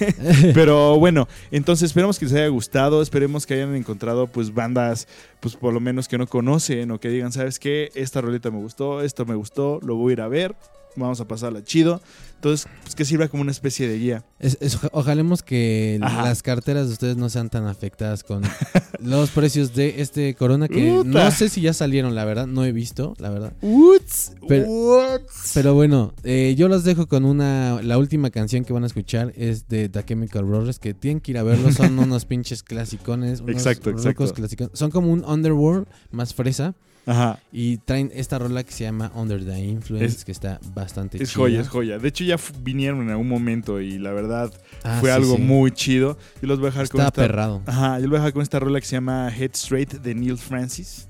pero 0.54 0.98
bueno, 0.98 1.28
entonces 1.50 1.86
esperemos 1.86 2.18
que 2.18 2.26
les 2.26 2.34
haya 2.34 2.48
gustado, 2.48 3.02
esperemos 3.02 3.46
que 3.46 3.54
hayan 3.54 3.74
encontrado 3.74 4.26
pues 4.26 4.52
bandas, 4.52 5.08
pues 5.40 5.56
por 5.56 5.72
lo 5.72 5.80
menos 5.80 6.08
que 6.08 6.18
no 6.18 6.26
conocen 6.26 6.90
o 6.90 7.00
que 7.00 7.08
digan, 7.08 7.32
¿sabes 7.32 7.58
qué? 7.58 7.90
Esta 7.94 8.20
roleta 8.20 8.50
me 8.50 8.58
gustó, 8.58 9.02
esto 9.02 9.24
me 9.24 9.34
gustó, 9.34 9.80
lo 9.82 9.96
voy 9.96 10.10
a 10.10 10.14
ir 10.14 10.20
a 10.20 10.28
ver, 10.28 10.56
vamos 10.96 11.20
a 11.20 11.28
pasarla 11.28 11.62
chido. 11.64 12.00
Entonces, 12.36 12.66
pues 12.82 12.94
que 12.94 13.04
sirva 13.04 13.28
como 13.28 13.42
una 13.42 13.50
especie 13.52 13.86
de 13.86 13.98
guía. 13.98 14.24
Es- 14.38 14.56
es- 14.62 14.78
ojalemos 14.92 15.42
que 15.42 15.98
Ajá. 16.00 16.22
las 16.22 16.42
carteras 16.42 16.86
de 16.86 16.94
ustedes 16.94 17.18
no 17.18 17.28
sean 17.28 17.50
tan 17.50 17.66
afectadas 17.66 18.24
con 18.24 18.42
los 18.98 19.28
precios 19.30 19.74
de 19.74 20.00
este 20.00 20.34
Corona 20.34 20.66
que 20.66 20.90
Uta. 20.90 21.08
no 21.24 21.30
sé 21.32 21.50
si 21.50 21.60
ya 21.60 21.74
salieron, 21.74 22.14
la 22.14 22.24
verdad, 22.24 22.46
no 22.46 22.64
he 22.64 22.72
visto, 22.72 23.14
la 23.18 23.28
verdad. 23.28 23.52
Uts, 23.60 24.32
Pero- 24.48 24.66
uts. 24.70 25.50
Pero 25.52 25.74
bueno, 25.74 26.14
eh, 26.24 26.54
yo 26.56 26.68
los 26.68 26.82
dejo 26.84 27.08
con 27.08 27.26
una. 27.26 27.82
La 27.82 27.98
última 27.98 28.30
canción 28.30 28.64
que 28.64 28.72
van 28.72 28.84
a 28.84 28.86
escuchar 28.86 29.34
es 29.36 29.68
de 29.68 29.90
The 29.90 30.02
Chemical 30.04 30.44
Brothers, 30.44 30.78
que 30.78 30.94
tienen 30.94 31.20
que 31.20 31.32
ir 31.32 31.38
a 31.38 31.42
verlo. 31.42 31.70
Son 31.72 31.98
unos 31.98 32.24
pinches 32.24 32.62
clasicones. 32.62 33.40
Unos 33.42 33.54
Exacto, 33.56 33.90
exacto. 33.90 34.32
clasicones. 34.32 34.78
Son 34.78 34.90
como 34.90 35.12
un 35.12 35.24
Underworld 35.26 35.86
más 36.10 36.32
fresa. 36.32 36.74
Ajá. 37.10 37.38
Y 37.52 37.78
traen 37.78 38.10
esta 38.14 38.38
rola 38.38 38.62
que 38.62 38.72
se 38.72 38.84
llama 38.84 39.10
Under 39.14 39.44
the 39.44 39.58
Influence, 39.58 40.06
Es- 40.18 40.24
que 40.24 40.32
está 40.32 40.60
bastante 40.74 41.22
Es 41.22 41.30
chida. 41.30 41.36
joya, 41.42 41.60
es 41.60 41.68
joya. 41.68 41.98
De 41.98 42.08
hecho, 42.08 42.24
ya 42.24 42.36
vinieron 42.62 43.02
en 43.02 43.10
algún 43.10 43.28
momento 43.28 43.80
y 43.80 43.98
la 43.98 44.12
verdad 44.12 44.52
Ah, 44.84 44.98
fue 45.00 45.10
sí, 45.10 45.16
algo 45.16 45.36
sí. 45.36 45.42
muy 45.42 45.72
chido. 45.72 46.16
Yo 46.40 46.48
los 46.48 46.58
voy 46.60 46.68
a 46.68 46.70
dejar 46.70 46.88
con 46.88 47.00
esta. 47.00 47.10
perrado. 47.12 47.62
Ajá, 47.66 47.96
yo 47.96 48.02
los 48.02 48.10
voy 48.10 48.16
a 48.16 48.20
dejar 48.20 48.32
con 48.32 48.42
esta 48.42 48.58
rola 48.60 48.80
que 48.80 48.86
se 48.86 48.96
llama 48.96 49.28
Head 49.36 49.50
Straight 49.54 49.94
de 49.94 50.14
Neil 50.14 50.38
Francis. 50.38 51.08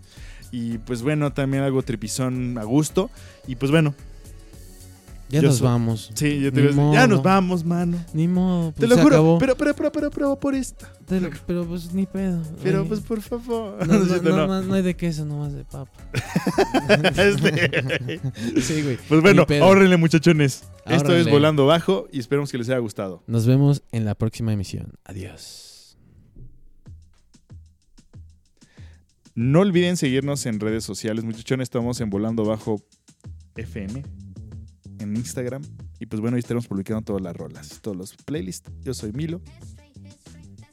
Y 0.53 0.79
pues 0.79 1.03
bueno, 1.03 1.33
también 1.33 1.63
algo 1.63 1.83
tripizón 1.83 2.57
a 2.59 2.65
gusto. 2.65 3.11
Y 3.47 3.57
pues 3.57 3.71
bueno, 3.71 3.95
Ya 5.31 5.41
yo 5.41 5.49
nos 5.49 5.61
vamos. 5.61 6.11
sí, 6.15 6.41
yo 6.41 6.53
te 6.53 6.61
decir, 6.61 6.77
ya 6.93 7.07
nos 7.07 7.23
vamos, 7.23 7.65
mano. 7.65 7.97
Ni 8.13 8.27
modo, 8.27 8.73
te 8.73 8.79
pues 8.81 8.91
lo 8.91 8.97
se 8.97 9.03
juro, 9.03 9.15
acabó. 9.17 9.39
pero, 9.39 9.55
pero, 9.57 9.75
pero, 9.75 9.93
pero, 9.93 10.11
pero 10.11 10.37
por 10.41 10.55
esta. 10.57 10.93
Te 11.07 11.21
lo- 11.21 11.31
pero 11.47 11.65
pues 11.65 11.93
ni 11.95 12.05
pedo. 12.07 12.43
Pero 12.63 12.81
Oye, 12.81 12.89
pues 12.89 13.01
por 13.01 13.21
favor. 13.23 13.87
no, 13.87 13.93
No, 13.99 14.05
siento, 14.07 14.31
no, 14.31 14.37
no. 14.37 14.49
más- 14.49 14.65
no 14.67 14.75
hay 14.75 14.83
de 14.83 14.97
queso, 14.97 15.25
nomás 15.25 15.53
de 15.53 15.65
papa. 15.65 15.93
Este- 17.17 18.21
sí, 18.61 18.83
güey. 18.83 18.99
Pues 19.09 19.23
bueno, 19.23 19.47
ahórrenle 19.63 19.97
muchachones. 19.97 20.65
Esto 20.87 21.15
es. 21.15 21.31
Volando 21.31 21.65
Bajo 21.67 22.09
y 22.11 22.19
esperemos 22.19 22.51
que 22.51 22.59
les 22.59 22.69
haya 22.69 22.79
gustado. 22.79 23.23
Nos 23.29 23.47
vemos 23.47 23.83
en 23.93 24.05
la 24.05 24.15
próxima 24.17 24.53
emisión. 24.53 24.93
Adiós. 25.05 25.97
No 29.35 29.61
olviden 29.61 29.97
seguirnos 29.97 30.45
en 30.47 30.59
redes 30.61 30.85
sociales, 30.85 31.25
muchachones. 31.25 31.67
Estamos 31.67 32.01
en 32.01 32.11
Volando 32.11 32.45
Bajo 32.45 32.83
FM 33.57 34.03
en 35.01 35.17
Instagram. 35.17 35.63
Y 35.99 36.07
pues 36.07 36.21
bueno, 36.21 36.37
ahí 36.37 36.41
estaremos 36.41 36.67
publicando 36.67 37.03
todas 37.03 37.23
las 37.23 37.37
rolas, 37.37 37.81
todos 37.83 37.97
los 37.97 38.15
playlists. 38.25 38.71
Yo 38.83 38.95
soy 38.95 39.13
Milo. 39.13 39.41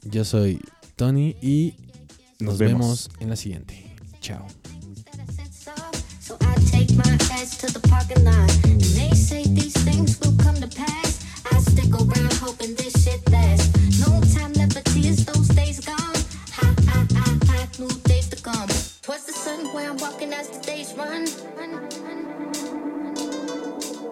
Yo 0.02 0.24
soy 0.24 0.60
Tony 0.96 1.36
y 1.42 1.74
nos, 2.38 2.52
Nos 2.52 2.58
vemos. 2.58 3.08
vemos. 3.08 3.10
en 3.20 3.28
la 3.30 3.36
siguiente. 3.36 3.96
Chao. 4.20 4.46
The 19.26 19.32
sun 19.34 19.74
where 19.74 19.90
I'm 19.90 19.96
walking 19.98 20.32
as 20.32 20.48
the 20.48 20.60
days 20.64 20.94
run. 20.96 21.26
run, 21.56 21.72
run. 21.74 23.07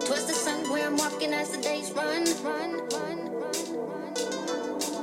Twas 0.07 0.25
the 0.25 0.31
sun 0.31 0.69
where 0.71 0.87
I'm 0.87 0.95
walking 0.95 1.33
as 1.33 1.49
the 1.49 1.61
days 1.61 1.91
run, 1.91 2.23
run, 2.41 2.71
run, 2.95 3.19
run. 3.41 4.15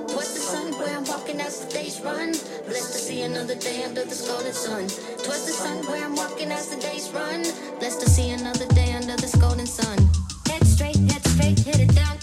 Towards 0.08 0.32
the 0.32 0.40
sun 0.40 0.72
where 0.78 0.96
I'm 0.96 1.04
walking 1.04 1.42
as 1.42 1.60
the 1.62 1.70
days 1.70 2.00
run. 2.00 2.32
Blessed 2.64 2.92
to 2.94 2.98
see 2.98 3.20
another 3.20 3.54
day 3.54 3.84
under 3.84 4.04
this 4.04 4.26
golden 4.26 4.54
sun. 4.54 4.88
Twas 5.22 5.44
the 5.44 5.52
sun 5.52 5.84
where 5.88 6.02
I'm 6.02 6.16
walking 6.16 6.50
as 6.50 6.70
the 6.70 6.80
days 6.80 7.10
run. 7.10 7.42
Blessed 7.80 8.00
to 8.00 8.08
see 8.08 8.30
another 8.30 8.66
day 8.68 8.94
under 8.94 9.16
this 9.16 9.34
golden 9.36 9.66
sun. 9.66 9.98
Head 10.48 10.66
straight, 10.66 10.96
head 10.96 11.26
straight, 11.26 11.58
hit 11.58 11.80
it 11.80 11.94
down. 11.94 12.16